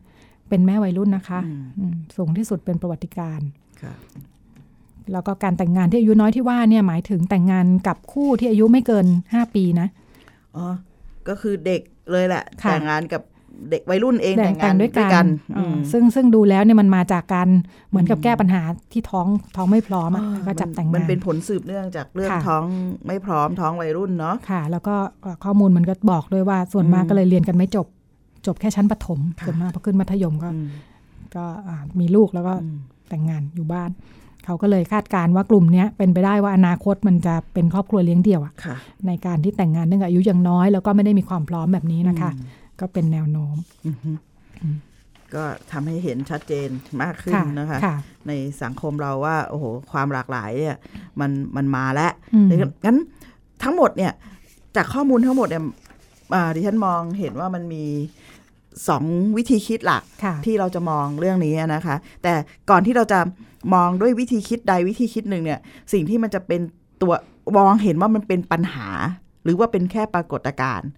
[0.49, 3.49] เป็นแม่วัยรุ่นนะคะอืมอืมสูงที่สุดเป็นประวัติการณ์
[3.83, 3.95] ค่ะ
[5.13, 9.89] แล้วก็การแต่งงานที่อายุน้อยที่ว่าเนี่ยหมายถึงแต่งงานกับคู่ที่อายุไม่เกิน 5 ปีนะ
[10.57, 10.67] อ๋อ
[11.29, 11.81] ก็คือเด็ก
[12.11, 13.23] เลยแหละค่ะแต่งงานกับ
[13.71, 15.27] เด็กวัยรุ่นเองแต่แต่งงแต่งานงด้วยด้วยกักันน
[15.57, 17.49] อ่าอืมซึ่งซึ่งดูแล้วเนี่ยมันมาจากการ
[17.91, 19.27] เหมือนกับอืมแก้ปัญหาที่ท้อง
[19.57, 22.65] ท้องไม่พร้อมอะอ่าก็จับแต่งมันงานเป็นผลสืบเนื่องจากเรื่องค่ะท้อง
[23.07, 27.87] ไม่พร้อมท้องวัยรุ่นเนาะค่ะ แล้วก็เอ่อข้อมูลมันก็บอกด้วยว่าส่วนมากอืมก็เลยเรียนกันไม่จบ
[28.47, 30.69] จบแค่ชั้นประถมค่ะส่วนมากพอขึ้นมัธยมก็อืม
[31.37, 32.79] ก็อ่ามีลูกแล้วก็อืม
[33.09, 33.91] แต่งงานอยู่บ้าน
[34.45, 38.77] เขาก็เลยคาดการณ์ว่ากลุ่มเนี้ยเป็นไปได้ว่าอนาคตมันจะเป็นครอบครัวเลี้ยงเดี่ยวอะค่ะ
[39.07, 44.11] ในการที่แต่งงานเนื่องจากอายุยังน้อย แล้วก็ไม่ได้มีความพร้อมแบบนี้นะคะอืมก็เป็นแนวโน้มอือฮึ
[45.35, 46.69] ก็ทำให้เห็นชัดเจน
[47.03, 47.97] มากขึ้นค่ะนะคะค่ะ
[48.29, 48.33] ใน
[48.63, 50.77] สังคมเราว่า โอ้โห ความหลากหลายเนี่ย
[51.21, 52.49] มันมันมาแล้วอืม
[52.85, 52.97] งั้น
[53.63, 54.13] ทั้งหมดเนี่ย
[54.77, 55.65] จากข้อมูลทั้งหมดเนี่ย
[56.35, 57.85] อ่าดิฉันมองเห็นว่ามันมี
[58.89, 59.05] สอง
[59.37, 62.35] วิธีคิดหลักค่ะที่เราจะมองเรื่องนี้นะคะ แต่
[62.71, 63.21] ก่อนที่เราจะ
[63.75, 65.61] มองด้วยวิธีคิดใดวิธีคิดหนึ่งเนี่ย
[65.93, 66.61] สิ่งที่มันจะเป็น
[67.03, 67.13] ตัว
[67.57, 68.89] มองเห็นว่ามันเป็นปัญหา
[69.45, 70.89] หรือว่าเป็นแค่ปรากฏการณ์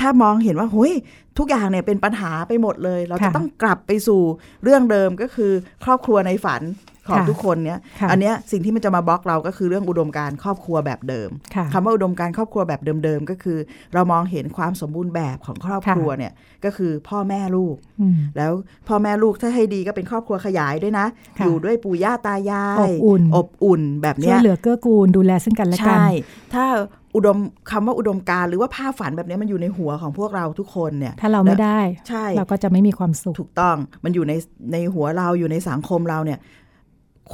[0.00, 0.94] ถ้ามองเห็นว่าเฮ้ย
[1.38, 4.20] ทุกอย่างเนี่ยเป็นปัญหาไปหมดเลย เราจะค่ะต้องกลับไปสู่
[4.64, 5.52] เรื่องเดิมก็คือ
[5.84, 6.62] ครอบครัวในฝัน
[7.08, 13.58] ของค่ะทุกคนเนี่ยค่ะอันเนี้ยสิ่งที่มันจะมาบล็อกเราก็คือเรื่องอุดมการณ์ครอบครัวแบบเดิมค่ะคำว่าอุดมการณ์ครอบครัวแบบเดิมๆก็คือ
[13.94, 16.32] เรามองเห็นความสมบูรณ์แบบของครอบครัวเนี่ย
[16.64, 18.52] ก็คือพ่อแม่ลูกอืมแล้ว
[18.88, 21.06] พ่อแม่ลูกถ้าให้ดีก็เป็นครอบครัวขยายด้วยนะ
[21.38, 26.06] ค่ะอยู่ด้วยปู่ย่าตายาย อบอุ่นอบอุ่นแบบช่เนี้วยยเหลือเกื้อกูลดูแลซึ่งกันและกัน ใช่
[26.54, 26.64] ถ้า
[27.16, 27.38] อุดม
[27.70, 31.78] คำว่าอุดมการณ์หรือว่าภาพฝันแบบเนี้ยมันอยู่ในหัวของพวกเราทุกคนเนี่ย ถ้าเราไม่ได้
[32.08, 34.32] ใช่เราก็จะไม่มีความสุขถูกต้อง มันอยู่ใน
[34.72, 36.38] ในหัวเราอยู่ในสังคมเราเนี่ย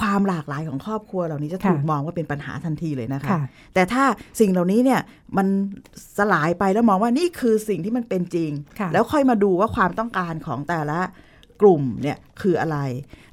[0.00, 3.40] ความหลากหลายของครอบครัวเหล่านี้จะถูกค่ะมองว่าเป็นปัญหาทันทีเลยนะคะค่ะ
[3.74, 4.04] แต่ถ้า
[4.40, 5.00] สิ่งเหล่านี้เนี่ย
[5.36, 5.46] มัน
[6.18, 11.00] สลายไปแล้วมองว่านี่คือสิ่งที่มันเป็นจริงค่ะแล้วค่อยมาดูว่าความต้องการของแต่ละ
[11.60, 12.78] กลุ่มเนี่ยคืออะไร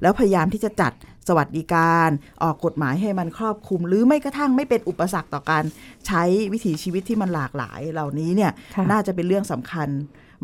[0.02, 0.92] แล้วพยายามที่จะจัด
[1.28, 2.08] สวัสดิการ
[2.42, 5.64] ออกกฎหมายให้มันครอบคลุม หรือไม่กระทั่งไม่เป็นอุปสรรคต่อการ
[6.06, 9.88] ใช้วิถีชีวิตที่มันหลากหลายเหล่านี้เนี่ยค่ะน่าจะเป็นเรื่องสำคัญ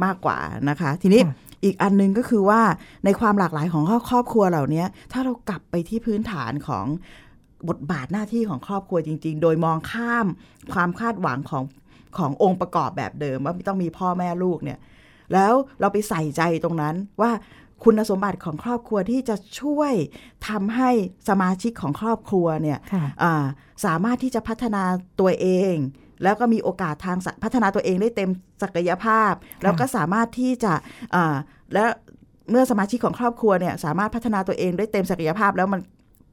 [0.05, 0.39] มากกว่า
[0.69, 1.35] นะคะ ทีนี้ค่ะ
[1.65, 2.61] อีกอันหนึงก็คือว่า
[3.05, 6.87] ในความหลากหลายของครอบครัวเหล่านี้ถ้าเรากลับไปที่พื้นฐานของ
[7.69, 10.27] บทบาทหน้าที่ของครอบครัวจริง ๆ โดยมองข้าม
[10.73, 11.65] ความคาดหวังของ
[12.19, 14.79] ขององค์ประกอบแบบเดิมว่าต้องมีพ่อแม่ลูกเนี่ย
[15.33, 17.31] แล้วเราไปใส่ใจตรงนั้นว่า
[17.85, 19.93] คุณสมบัติของครอบครัวที่จะช่วย
[20.49, 20.91] ทำให้
[21.29, 23.45] สมาชิกของครอบครัวเนี่ยค่ะอ่า
[23.85, 24.83] สามารถที่จะพัฒนา
[25.21, 25.75] ตัวเอง
[26.23, 28.31] แล้วก็มีโอกาสทางสะพัฒนาตัวเองได้เต็ม
[28.63, 30.73] ศักยภาพ แล้วก็สามารถที่จะ
[31.15, 31.37] อ่า
[31.75, 31.85] และ
[32.51, 35.81] เมื่อสมาชิกของครอบครัวเนี่ยสามารถพัฒนาตัวเองได้เต็มศักยภาพ แล้วมัน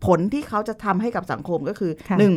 [0.05, 2.33] ผลที่เขาจะทำให้กับสังคมก็คือค่ะหนึ่ง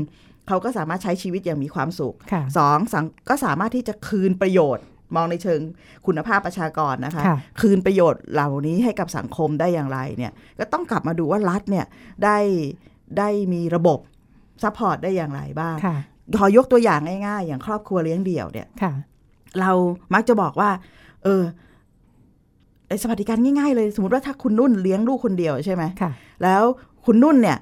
[0.48, 4.84] เขาก็สามารถใช้ชีวิตอย่างมีความสุขค่ะสองสังก็สามารถที่จะคืนประโยชน์
[5.16, 5.60] มองในเชิง
[6.06, 11.86] คุณภาพประชากรนะคะค่ะคืนประโยชน์เหล่านี้ให้กับสังคมได้อย่างไรเนี่ยก็ต้องกลับมาดูว่ารัฐเนี่ย
[12.24, 12.38] ได้
[13.18, 13.98] ได้มีระบบ
[14.62, 15.96] support ได้อย่างไรบ้างค่ะ
[16.36, 18.92] ขอยกตัวอย่างง่ายๆ อย่างครอบครัวเลี้ยงเดี่ยวเนี่ยค่ะ
[19.60, 19.70] เรา
[20.14, 20.70] มักจะบอกว่า
[21.24, 21.42] เออ
[22.88, 26.10] ไอสวัสดิการง่ายๆเลย สมมติว่าถ้าคุณนุ่นเลี้ยงลูกคนเดียวใช่ไหมค่ะ
[26.42, 26.62] แล้ว
[27.04, 27.58] คุณนุ่นเนี่ย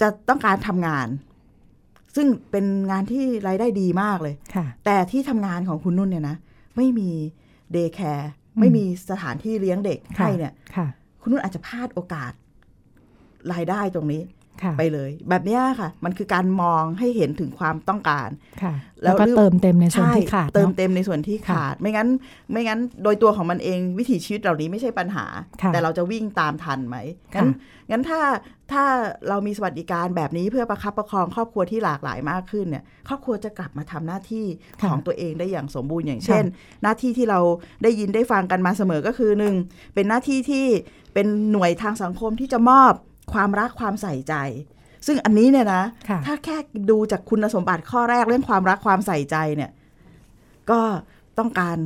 [0.00, 1.06] จะต้องการทำงาน
[2.16, 6.36] ซึ่งเป็นงานที่รายได้ดีมากเลยค่ะ แต่ที่ทำงานของคุณนุ่นเนี่ยนะ
[6.76, 7.10] ไม่มี
[7.72, 10.86] day careอืมไม่มีสถานที่เลี้ยงเด็กค่ะให้เนี่ยค่ะ
[11.20, 12.32] คุณนุ่นอาจจะพลาดโอกาส
[13.52, 14.39] รายได้ตรงนี้ค่ะ
[14.78, 18.28] ไปเลย แบบเนี้ยค่ะ มันคือการมองให้เห็นถึงความต้องการ
[18.62, 22.08] ค่ะแล้แล้ววก็เติมเต็มในส่วนที่ขาดเติมเนาะเต็มในส่วนที่ขาด ไม่งั้น
[22.52, 25.26] ไม่งั้นโดยตัวของมันเองวิถีชีวิตเหล่านี้ไม่ใช่ปัญหา
[25.62, 26.96] ค่ะแต่เราจะวิ่งตามทันไหม
[27.34, 27.48] ค่ะงั้น
[27.90, 28.20] งั้นถ้า
[28.72, 28.84] ถ้า
[29.28, 34.46] เรามีสวัสดิการแบบนี้เพื่อประคับประคองครอบครัวที่หลากหลายมากขึ้นเนี่ยครอบครัวจะกลับมาทำหน้าที่
[34.80, 36.44] ค่ะของตัวเองได้อย่างสมบูรณ์อย่างเช่น
[36.82, 37.40] หน้าที่ที่เรา
[37.82, 39.54] ได้ยินได้ฟังกันมาเสมอก็คือหนึ่ง
[39.94, 40.66] เป็นหน้าที่ที่
[41.14, 42.92] เป็นหน่วยทางสังคมที่จะมอบ
[43.32, 44.34] ความรักความใส่ใจ
[45.06, 46.56] ซึ่งอันนี้เนี่ยนะค่ะถ้าแค่
[46.90, 49.70] ดูจากคุณสมบัติข้อแรกเรื่องความรักความใส่ใจเนี่ย
[50.70, 50.80] ก็
[51.38, 51.78] ต้องการ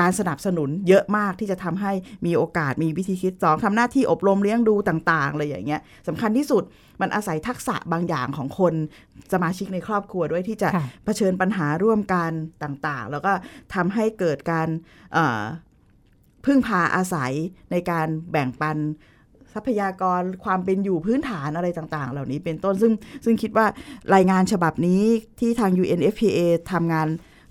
[0.00, 1.92] การสนับสนุนเยอะมากที่จะทำให้
[2.26, 6.62] มีโอกาสมีวิธีคิดสองทำหน้าที่อบรมเลี้ยงดูต่างๆอะไรอย่างเงี้ยสำคัญที่สุด
[7.00, 8.74] มันอาศัยทักษะบางอย่างของคน
[9.32, 12.30] สมาชิกในครอบครัวด้วยที่จะค่ะเผชิญปัญหาร่วมกัน
[12.62, 13.32] ต่างๆ แล้วก็
[13.74, 14.68] ทำให้เกิดการ
[15.12, 15.42] เอ่อ
[16.44, 17.32] พึ่งพาอาศัย
[17.70, 18.78] ในการแบ่งปัน
[19.54, 22.92] ทรัพยากรความเป็นอยู่พื้นฐานอะไรต่าง ๆ เหล่านี้เป็นต้นซึ่ง
[23.24, 23.66] ซึ่งคิดว่า
[24.14, 25.02] รายงานฉบับนี้
[25.40, 26.38] ที่ทาง UNFPA
[26.72, 27.08] ทำงาน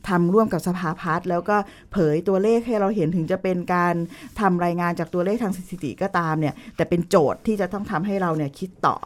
[0.10, 1.58] ทำร่วมกับสภาพัฒน์แล้วก็
[1.92, 3.96] เผยตัวเลขให้เราเห็นถึงจะเป็นการ
[4.40, 8.98] ทำรายงานจากตัวเลขทางสถิติก็ตามเนี่ย แต่เป็นโจทย์ที่จะต้องทำให้เราเนี่ยคิดต่อ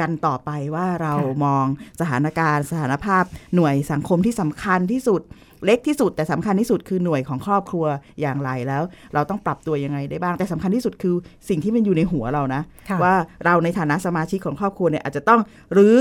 [0.00, 1.66] กันต่อไปว่าเราค่ะมอง
[2.00, 5.22] สถานการณ์ สถานภาพหน่วยสังคมที่สำคัญที่สุด
[5.64, 7.84] เล็กที่สุด แต่สำคัญที่สุดคือหน่วยของครอบครัว
[8.20, 8.82] อย่างไรแล้ว
[9.14, 11.14] เราต้องปรับตัวยังไงได้บ้าง แต่สำคัญที่สุดคือ
[11.48, 15.40] สิ่งที่มันอยู่ในหัวเรานะค่ะว่าเราในฐานะสมาชิกของครอบครัวเนี่ยอาจจะต้อง
[15.76, 15.98] รื้อ